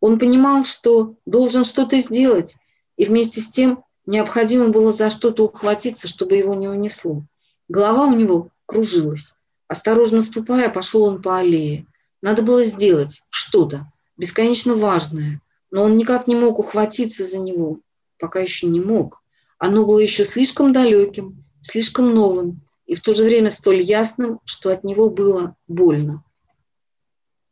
[0.00, 2.56] Он понимал, что должен что-то сделать,
[2.98, 7.22] и вместе с тем необходимо было за что-то ухватиться, чтобы его не унесло.
[7.68, 9.32] Голова у него кружилась.
[9.66, 11.86] Осторожно ступая, пошел он по аллее.
[12.20, 17.78] Надо было сделать что-то бесконечно важное, но он никак не мог ухватиться за него,
[18.18, 19.19] пока еще не мог.
[19.60, 24.72] Оно было еще слишком далеким, слишком новым и в то же время столь ясным, что
[24.72, 26.24] от него было больно.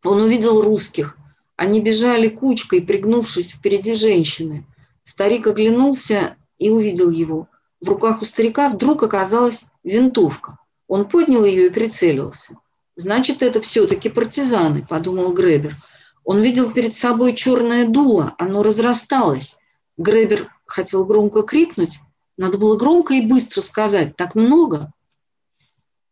[0.02, 1.18] Он увидел русских.
[1.56, 4.66] Они бежали кучкой, пригнувшись впереди женщины.
[5.02, 7.46] Старик оглянулся и увидел его.
[7.78, 10.58] В руках у старика вдруг оказалась винтовка.
[10.86, 12.56] Он поднял ее и прицелился.
[12.96, 15.76] «Значит, это все-таки партизаны»,– подумал Гребер.
[16.24, 19.58] Он видел перед собой черное дуло, оно разрасталось.
[19.98, 21.98] Гребер хотел громко крикнуть.
[22.36, 24.14] Надо было громко и быстро сказать.
[24.16, 24.92] Так много,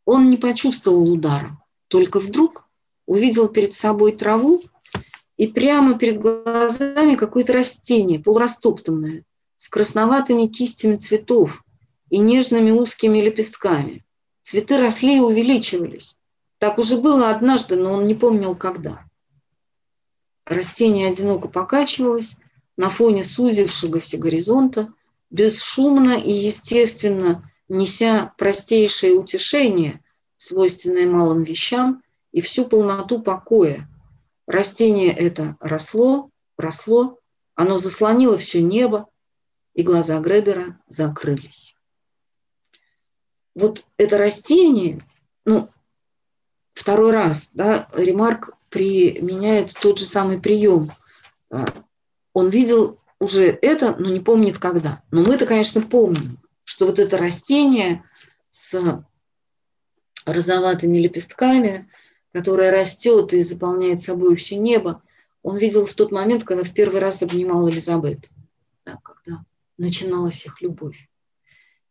[0.04, 2.68] он не почувствовал удара, только вдруг
[3.06, 4.62] увидел перед собой траву
[5.36, 9.24] и прямо перед глазами какое-то растение, полурастоптанное,
[9.56, 11.62] с красноватыми кистями цветов
[12.10, 14.04] и нежными узкими лепестками.
[14.42, 16.16] Цветы росли и увеличивались.
[16.58, 19.04] Так уже было однажды, но он не помнил, когда.
[20.44, 22.36] Растение одиноко покачивалось
[22.76, 24.92] на фоне сузившегося горизонта,
[25.30, 30.02] бесшумно и естественно неся простейшее утешение,
[30.36, 32.02] свойственное малым вещам,
[32.32, 33.88] и всю полноту покоя.
[34.46, 37.18] Растение это росло, росло,
[37.54, 39.08] оно заслонило все небо,
[39.74, 41.74] и глаза Гребера закрылись.
[43.54, 45.00] Вот это растение,
[45.46, 45.70] ну,
[46.74, 50.92] второй раз, да, Ремарк применяет тот же самый прием.
[52.36, 55.02] Он видел уже это, но не помнит когда.
[55.10, 58.04] Но мы-то, конечно, помним, что вот это растение
[58.50, 59.02] с
[60.26, 61.88] розоватыми лепестками,
[62.34, 65.02] которое растет и заполняет собой все небо,
[65.42, 68.28] он видел в тот момент, когда в первый раз обнимал Элизабет,
[68.84, 69.42] да, когда
[69.78, 71.08] начиналась их любовь.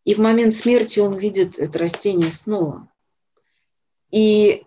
[0.03, 2.87] И в момент смерти он видит это растение снова.
[4.11, 4.63] И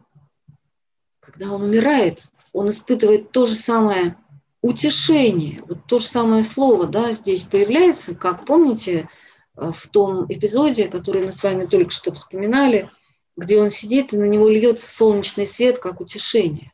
[1.21, 4.17] когда он умирает, он испытывает то же самое
[4.63, 5.63] утешение.
[5.67, 9.09] Вот то же самое слово да, здесь появляется, как помните,
[9.57, 12.91] э, в том эпизоде, который мы с вами только что вспоминали,
[13.37, 16.73] где он сидит, и на него льется солнечный свет, как утешение.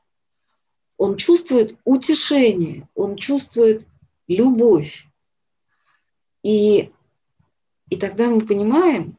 [0.96, 3.86] Он чувствует утешение, он чувствует
[4.28, 5.06] любовь.
[6.42, 6.92] И,
[7.90, 9.18] и тогда мы понимаем,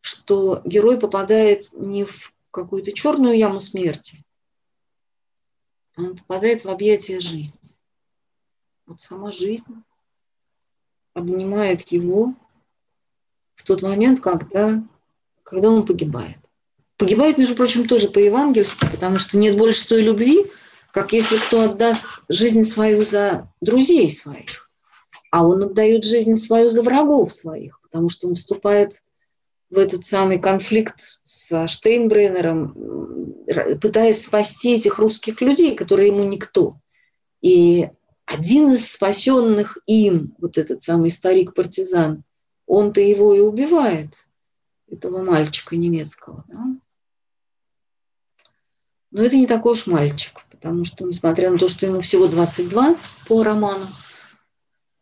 [0.00, 4.24] что герой попадает не в какую-то черную яму смерти,
[5.96, 7.59] а он попадает в объятия жизни.
[8.90, 9.84] Вот сама жизнь
[11.14, 12.34] обнимает его
[13.54, 14.82] в тот момент, когда,
[15.44, 16.38] когда он погибает.
[16.96, 20.50] Погибает, между прочим, тоже по-евангельски, потому что нет больше той любви,
[20.90, 24.68] как если кто отдаст жизнь свою за друзей своих,
[25.30, 29.04] а он отдает жизнь свою за врагов своих, потому что он вступает
[29.70, 32.74] в этот самый конфликт со Штейнбреннером,
[33.80, 36.80] пытаясь спасти этих русских людей, которые ему никто.
[37.40, 37.90] И
[38.30, 42.22] один из спасенных им, вот этот самый старик-партизан,
[42.66, 44.28] он-то его и убивает,
[44.88, 46.44] этого мальчика немецкого.
[46.48, 46.64] Да?
[49.10, 52.96] Но это не такой уж мальчик, потому что, несмотря на то, что ему всего 22
[53.26, 53.86] по роману,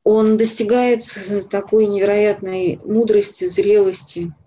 [0.05, 1.03] он достигает
[1.51, 4.35] такой невероятной мудрости, зрелости–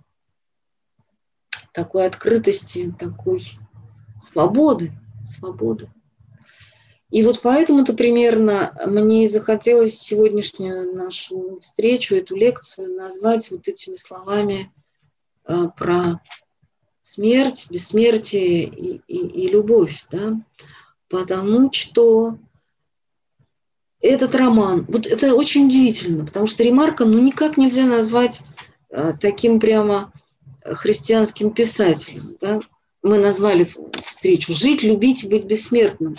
[1.71, 3.43] такой открытости, такой
[4.19, 4.91] свободы,
[5.25, 5.91] свободы.
[7.11, 14.71] И вот поэтому-то примерно мне захотелось сегодняшнюю нашу встречу, эту лекцию назвать вот этими словами
[15.45, 16.21] э, про
[17.01, 20.41] смерть, бессмертие и, и, и любовь, да,
[21.09, 22.37] потому что
[23.99, 28.39] этот роман, вот это очень удивительно, потому что Ремарка, ну, никак нельзя назвать
[28.89, 30.11] э, таким прямо
[30.63, 32.37] христианским писателем.
[32.39, 32.61] Да?
[33.03, 33.67] Мы назвали
[34.05, 36.15] встречу «Жить, любить быть бессмертным».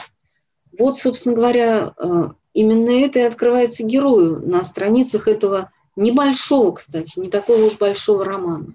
[0.79, 7.29] Вот, собственно говоря, э, именно это и открывается герою на страницах этого небольшого, кстати, не
[7.29, 8.75] такого уж большого романа.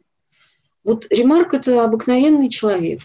[0.84, 3.02] Вот Ремарк– это обыкновенный человек,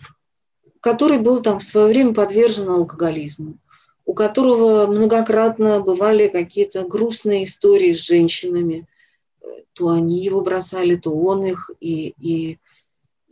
[0.80, 3.58] который был там в свое время подвержен алкоголизму,
[4.04, 8.86] у которого многократно бывали какие-то грустные истории с женщинами,
[9.72, 12.58] то они его бросали, то он их, и, и,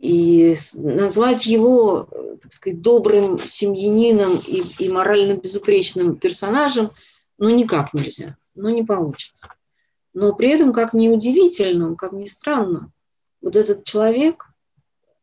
[0.01, 2.09] и назвать его,
[2.41, 6.89] так сказать, добрым семьянином и, и морально безупречным персонажем,
[7.37, 9.47] ну, никак нельзя, ну, не получится.
[10.15, 12.91] Но при этом, как ни удивительно, как ни странно,
[13.41, 14.47] вот этот человек,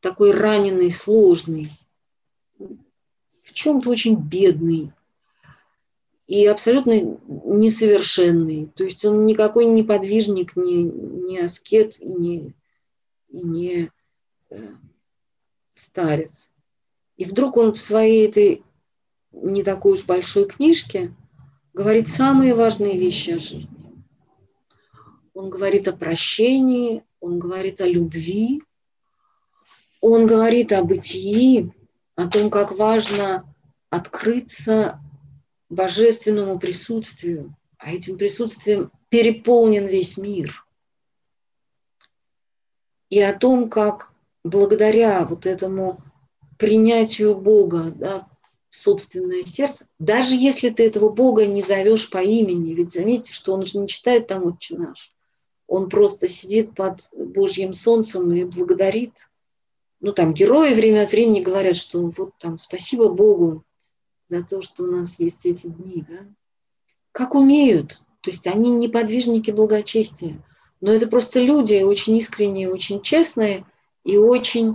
[0.01, 1.73] такой раненый, сложный,
[2.59, 4.93] в чем-то очень бедный,
[6.29, 8.71] и абсолютно несовершенный.
[8.77, 12.55] То есть он никакой не подвижник, не, не аскет и не,
[13.29, 13.89] и не э,
[15.75, 16.53] старец.
[17.17, 18.63] И вдруг он в своей этой
[19.33, 21.15] не такой уж большой книжке
[21.73, 24.05] говорит самые важные вещи о жизни.
[25.35, 28.63] Он говорит о прощении, он говорит о любви,
[30.01, 31.73] он говорит о бытии,
[32.17, 33.45] о том, как важно
[33.91, 35.01] открыться
[35.69, 40.65] божественному присутствию, а этим присутствием переполнен весь мир.
[43.11, 44.13] И о том, как
[44.45, 45.99] благодаря вот этому
[46.59, 48.29] принятию Бога да,
[48.71, 53.55] в собственное сердце, даже если ты этого Бога не зовешь по имени, ведь заметьте, что
[53.55, 55.13] он же не читает там «Отче наш»,
[55.67, 59.29] он просто сидит под Божьим солнцем и благодарит.
[60.01, 63.65] Ну, там, герои время от времени говорят, что вот там спасибо Богу
[64.29, 66.27] за то, что у нас есть эти дни, да.
[67.13, 70.43] Как умеют, то есть они не подвижники благочестия,
[70.81, 73.67] но это просто люди очень искренние, очень честные
[74.05, 74.75] и очень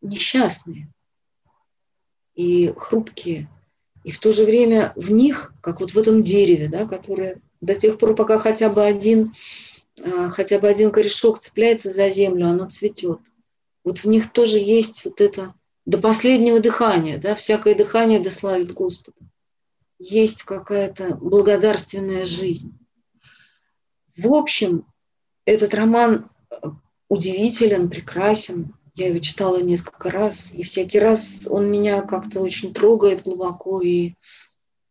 [0.00, 0.88] несчастные
[2.34, 3.48] и хрупкие.
[4.02, 7.74] И в то же время в них, как вот в этом дереве, да, которое до
[7.74, 9.34] тех пор, пока хотя бы один,
[10.02, 13.20] а, хотя бы один корешок цепляется за землю, оно цветет.
[13.84, 15.54] Вот в них тоже есть вот это
[15.84, 19.18] до последнего дыхания, да, всякое дыхание дославит Господа.
[19.98, 22.72] Есть какая-то благодарственная жизнь.
[24.16, 24.86] В общем,
[25.44, 26.30] этот роман
[27.10, 28.72] удивителен, прекрасен.
[28.94, 34.14] Я его читала несколько раз, и всякий раз он меня как-то очень трогает глубоко, и,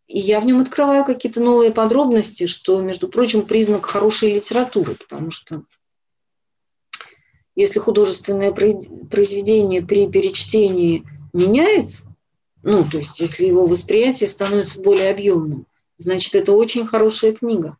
[0.08, 5.32] и я в нем открываю какие-то новые подробности, что, между прочим, признак хорошей литературы, потому
[5.32, 5.64] что
[7.56, 12.04] если художественное произведение при перечтении меняется,
[12.64, 15.68] ну, то есть если его восприятие становится более объемным,
[15.98, 17.78] значит, это очень хорошая книга.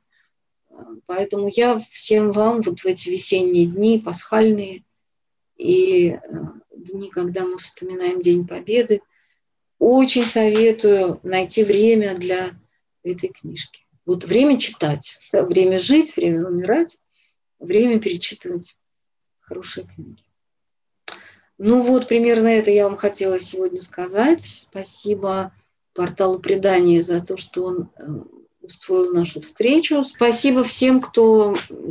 [1.10, 4.84] Поэтому я всем вам вот в эти весенние дни, пасхальные
[5.58, 6.20] и э,
[6.72, 9.02] дни, когда мы вспоминаем День Победы,
[9.80, 12.52] очень советую найти время для
[13.02, 13.88] этой книжки.
[14.06, 17.00] Вот время читать, да, время жить, время умирать,
[17.58, 18.78] время перечитывать
[19.40, 20.22] хорошие книги.
[21.58, 24.44] Ну вот, примерно это я вам хотела сегодня сказать.
[24.44, 25.56] Спасибо
[25.94, 28.06] порталу предания за то, что он э,
[28.70, 30.04] устроил нашу встречу.
[30.04, 31.90] Спасибо всем, кто сегодня